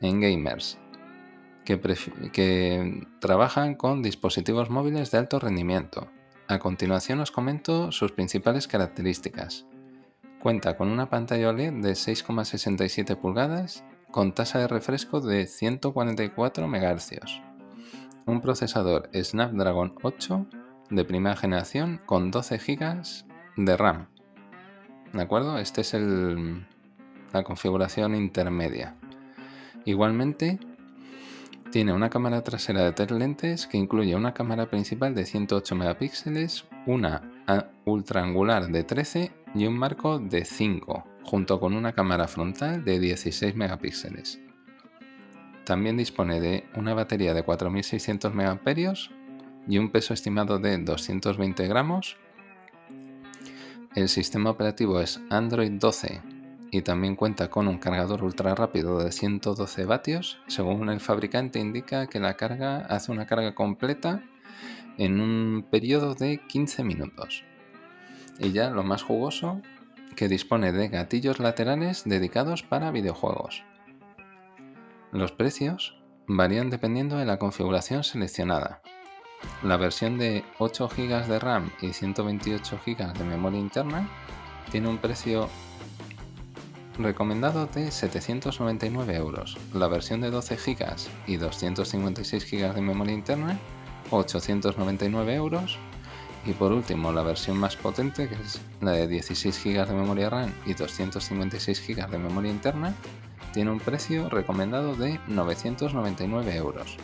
en 0.01 0.21
gamers 0.21 0.79
que, 1.65 1.79
que 2.31 3.07
trabajan 3.19 3.75
con 3.75 4.01
dispositivos 4.01 4.69
móviles 4.69 5.11
de 5.11 5.19
alto 5.19 5.39
rendimiento. 5.39 6.07
A 6.47 6.59
continuación 6.59 7.19
os 7.19 7.31
comento 7.31 7.91
sus 7.91 8.11
principales 8.11 8.67
características. 8.67 9.65
Cuenta 10.41 10.77
con 10.77 10.89
una 10.89 11.09
pantalla 11.09 11.49
OLED 11.49 11.73
de 11.73 11.91
6,67 11.91 13.15
pulgadas 13.17 13.83
con 14.15 14.31
tasa 14.31 14.59
de 14.59 14.69
refresco 14.69 15.19
de 15.19 15.45
144 15.45 16.69
MHz. 16.69 17.41
Un 18.25 18.39
procesador 18.39 19.09
Snapdragon 19.13 19.93
8 20.03 20.45
de 20.89 21.03
primera 21.03 21.35
generación 21.35 21.99
con 22.05 22.31
12 22.31 22.57
GB 22.57 23.03
de 23.57 23.75
RAM. 23.75 24.07
¿De 25.11 25.21
acuerdo? 25.21 25.57
Esta 25.57 25.81
es 25.81 25.93
la 27.33 27.43
configuración 27.43 28.15
intermedia. 28.15 28.95
Igualmente, 29.83 30.59
tiene 31.73 31.91
una 31.91 32.09
cámara 32.09 32.41
trasera 32.41 32.85
de 32.85 32.93
tres 32.93 33.11
lentes 33.11 33.67
que 33.67 33.77
incluye 33.77 34.15
una 34.15 34.33
cámara 34.33 34.69
principal 34.69 35.13
de 35.13 35.25
108 35.25 35.75
megapíxeles, 35.75 36.63
una 36.85 37.21
ultra 37.83 38.23
angular 38.23 38.69
de 38.69 38.85
13 38.85 39.33
y 39.55 39.65
un 39.65 39.77
marco 39.77 40.19
de 40.19 40.45
5 40.45 41.05
junto 41.23 41.59
con 41.59 41.73
una 41.73 41.93
cámara 41.93 42.27
frontal 42.27 42.83
de 42.83 42.99
16 42.99 43.55
megapíxeles. 43.55 44.39
También 45.63 45.97
dispone 45.97 46.39
de 46.39 46.65
una 46.75 46.93
batería 46.93 47.33
de 47.33 47.43
4600 47.43 48.35
mAh 48.35 48.59
y 49.67 49.77
un 49.79 49.89
peso 49.89 50.13
estimado 50.13 50.59
de 50.59 50.77
220 50.77 51.67
gramos. 51.67 52.17
El 53.95 54.09
sistema 54.09 54.51
operativo 54.51 54.99
es 54.99 55.19
Android 55.29 55.71
12 55.71 56.21
y 56.69 56.81
también 56.81 57.15
cuenta 57.15 57.49
con 57.49 57.67
un 57.67 57.79
cargador 57.79 58.23
ultra 58.23 58.53
rápido 58.53 58.99
de 58.99 59.11
112 59.11 59.85
vatios. 59.85 60.37
Según 60.47 60.89
el 60.89 60.99
fabricante 60.99 61.59
indica 61.59 62.07
que 62.07 62.19
la 62.19 62.35
carga 62.35 62.79
hace 62.79 63.11
una 63.11 63.25
carga 63.25 63.55
completa 63.55 64.21
en 64.97 65.19
un 65.19 65.65
periodo 65.71 66.13
de 66.13 66.41
15 66.45 66.83
minutos. 66.83 67.43
Y 68.39 68.51
ya 68.51 68.69
lo 68.69 68.83
más 68.83 69.03
jugoso 69.03 69.61
que 70.15 70.27
dispone 70.27 70.71
de 70.71 70.87
gatillos 70.87 71.39
laterales 71.39 72.03
dedicados 72.05 72.63
para 72.63 72.91
videojuegos. 72.91 73.63
Los 75.11 75.31
precios 75.31 75.97
varían 76.27 76.69
dependiendo 76.69 77.17
de 77.17 77.25
la 77.25 77.37
configuración 77.39 78.03
seleccionada. 78.03 78.81
La 79.63 79.77
versión 79.77 80.17
de 80.17 80.43
8 80.59 80.89
GB 80.89 81.27
de 81.27 81.39
RAM 81.39 81.71
y 81.81 81.93
128 81.93 82.79
GB 82.85 83.13
de 83.13 83.23
memoria 83.23 83.59
interna 83.59 84.09
tiene 84.71 84.89
un 84.89 84.97
precio 84.97 85.49
recomendado 86.97 87.67
de 87.67 87.91
799 87.91 89.15
euros. 89.15 89.57
La 89.73 89.87
versión 89.87 90.21
de 90.21 90.31
12 90.31 90.55
GB 90.55 90.95
y 91.27 91.37
256 91.37 92.51
GB 92.51 92.73
de 92.73 92.81
memoria 92.81 93.13
interna, 93.13 93.59
899 94.11 95.35
euros. 95.35 95.77
Y 96.45 96.53
por 96.53 96.71
último, 96.71 97.11
la 97.11 97.23
versión 97.23 97.57
más 97.57 97.75
potente, 97.75 98.29
que 98.29 98.35
es 98.35 98.61
la 98.79 98.91
de 98.91 99.07
16 99.07 99.63
GB 99.63 99.87
de 99.87 99.93
memoria 99.93 100.29
RAM 100.29 100.53
y 100.65 100.73
256 100.73 101.83
GB 101.87 102.07
de 102.07 102.17
memoria 102.19 102.51
interna, 102.51 102.93
tiene 103.51 103.71
un 103.71 103.79
precio 103.79 104.29
recomendado 104.29 104.95
de 104.95 105.19
999 105.27 106.55
euros. 106.55 106.97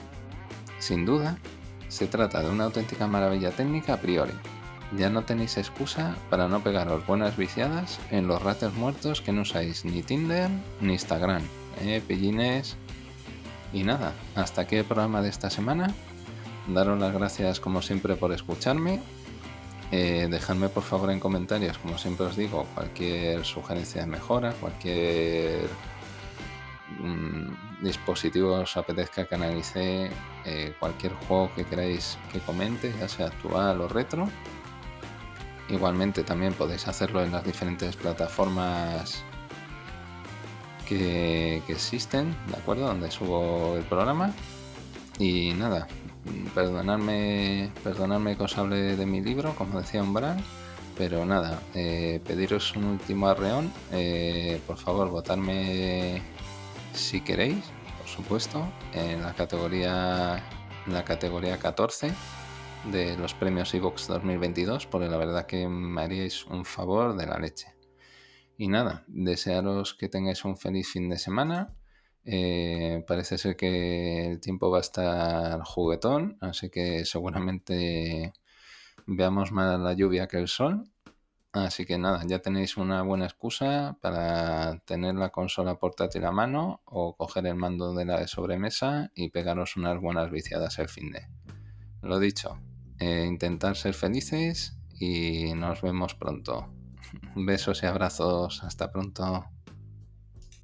Sin 0.79 1.05
duda, 1.05 1.37
se 1.87 2.07
trata 2.07 2.41
de 2.41 2.49
una 2.49 2.65
auténtica 2.65 3.07
maravilla 3.07 3.51
técnica 3.51 3.93
a 3.93 3.97
priori. 3.97 4.33
Ya 4.97 5.09
no 5.09 5.23
tenéis 5.23 5.57
excusa 5.57 6.15
para 6.29 6.47
no 6.47 6.61
pegaros 6.61 7.05
buenas 7.07 7.37
viciadas 7.37 7.99
en 8.11 8.27
los 8.27 8.41
ratos 8.41 8.73
muertos 8.75 9.21
que 9.21 9.31
no 9.31 9.41
usáis 9.41 9.85
ni 9.85 10.03
Tinder 10.03 10.49
ni 10.81 10.93
Instagram. 10.93 11.41
¿eh, 11.81 12.01
pillines? 12.05 12.75
Y 13.73 13.83
nada, 13.83 14.13
hasta 14.35 14.61
aquí 14.61 14.75
el 14.75 14.85
programa 14.85 15.21
de 15.21 15.29
esta 15.29 15.49
semana. 15.49 15.93
Daros 16.67 16.99
las 16.99 17.13
gracias 17.13 17.59
como 17.59 17.81
siempre 17.81 18.15
por 18.15 18.33
escucharme 18.33 18.99
eh, 19.91 20.27
dejadme 20.29 20.69
por 20.69 20.83
favor 20.83 21.11
en 21.11 21.19
comentarios, 21.19 21.77
como 21.77 21.97
siempre 21.97 22.25
os 22.25 22.37
digo, 22.37 22.65
cualquier 22.73 23.43
sugerencia 23.43 24.01
de 24.01 24.07
mejora, 24.07 24.53
cualquier 24.53 25.67
mm, 26.97 27.83
dispositivo 27.83 28.53
os 28.61 28.77
apetezca 28.77 29.25
que 29.25 29.35
analice, 29.35 30.09
eh, 30.45 30.73
cualquier 30.79 31.13
juego 31.13 31.51
que 31.55 31.65
queráis 31.65 32.17
que 32.31 32.39
comente, 32.39 32.93
ya 32.99 33.09
sea 33.09 33.27
actual 33.27 33.81
o 33.81 33.89
retro. 33.89 34.29
Igualmente 35.67 36.23
también 36.23 36.53
podéis 36.53 36.87
hacerlo 36.87 37.21
en 37.21 37.33
las 37.33 37.43
diferentes 37.43 37.97
plataformas 37.97 39.23
que, 40.87 41.61
que 41.67 41.73
existen, 41.73 42.33
¿de 42.47 42.57
acuerdo? 42.57 42.87
Donde 42.87 43.11
subo 43.11 43.75
el 43.75 43.83
programa. 43.83 44.33
Y 45.19 45.53
nada, 45.53 45.87
perdonadme, 46.53 47.71
perdonadme 47.83 48.37
que 48.37 48.43
os 48.43 48.57
hable 48.57 48.95
de 48.95 49.05
mi 49.05 49.21
libro, 49.21 49.55
como 49.55 49.79
decía 49.79 50.03
Umbral, 50.03 50.43
pero 50.97 51.25
nada, 51.25 51.61
eh, 51.73 52.21
pediros 52.25 52.75
un 52.75 52.85
último 52.85 53.27
arreón, 53.27 53.71
eh, 53.91 54.61
por 54.67 54.77
favor, 54.77 55.09
votarme 55.09 56.21
si 56.93 57.21
queréis, 57.21 57.63
por 57.97 58.07
supuesto, 58.07 58.71
en 58.93 59.21
la 59.21 59.33
categoría, 59.33 60.43
en 60.85 60.93
la 60.93 61.03
categoría 61.03 61.57
14 61.57 62.11
de 62.91 63.17
los 63.17 63.33
premios 63.33 63.73
Evox 63.73 64.07
2022, 64.07 64.87
porque 64.87 65.07
la 65.07 65.17
verdad 65.17 65.45
que 65.45 65.67
me 65.67 66.01
haríais 66.01 66.45
un 66.45 66.65
favor 66.65 67.15
de 67.15 67.27
la 67.27 67.37
leche. 67.37 67.73
Y 68.57 68.67
nada, 68.67 69.03
desearos 69.07 69.93
que 69.93 70.09
tengáis 70.09 70.45
un 70.45 70.57
feliz 70.57 70.87
fin 70.91 71.09
de 71.09 71.17
semana 71.17 71.73
eh, 72.25 73.03
parece 73.07 73.37
ser 73.37 73.55
que 73.55 74.31
el 74.31 74.39
tiempo 74.39 74.69
va 74.69 74.77
a 74.77 74.81
estar 74.81 75.61
juguetón, 75.63 76.37
así 76.41 76.69
que 76.69 77.05
seguramente 77.05 78.33
veamos 79.07 79.51
más 79.51 79.79
la 79.79 79.93
lluvia 79.93 80.27
que 80.27 80.37
el 80.37 80.47
sol. 80.47 80.83
Así 81.53 81.85
que 81.85 81.97
nada, 81.97 82.23
ya 82.25 82.39
tenéis 82.39 82.77
una 82.77 83.01
buena 83.01 83.25
excusa 83.25 83.97
para 84.01 84.79
tener 84.85 85.15
la 85.15 85.29
consola 85.29 85.75
portátil 85.75 86.23
a 86.23 86.31
mano 86.31 86.81
o 86.85 87.17
coger 87.17 87.45
el 87.45 87.55
mando 87.55 87.93
de 87.93 88.05
la 88.05 88.19
de 88.21 88.27
sobremesa 88.29 89.11
y 89.15 89.29
pegaros 89.31 89.75
unas 89.75 89.99
buenas 89.99 90.31
viciadas 90.31 90.79
el 90.79 90.87
fin 90.87 91.11
de. 91.11 91.27
Lo 92.01 92.19
dicho, 92.19 92.57
eh, 92.99 93.25
intentar 93.27 93.75
ser 93.75 93.93
felices 93.95 94.77
y 94.97 95.53
nos 95.55 95.81
vemos 95.81 96.15
pronto. 96.15 96.73
Besos 97.35 97.83
y 97.83 97.85
abrazos, 97.85 98.63
hasta 98.63 98.89
pronto. 98.89 99.45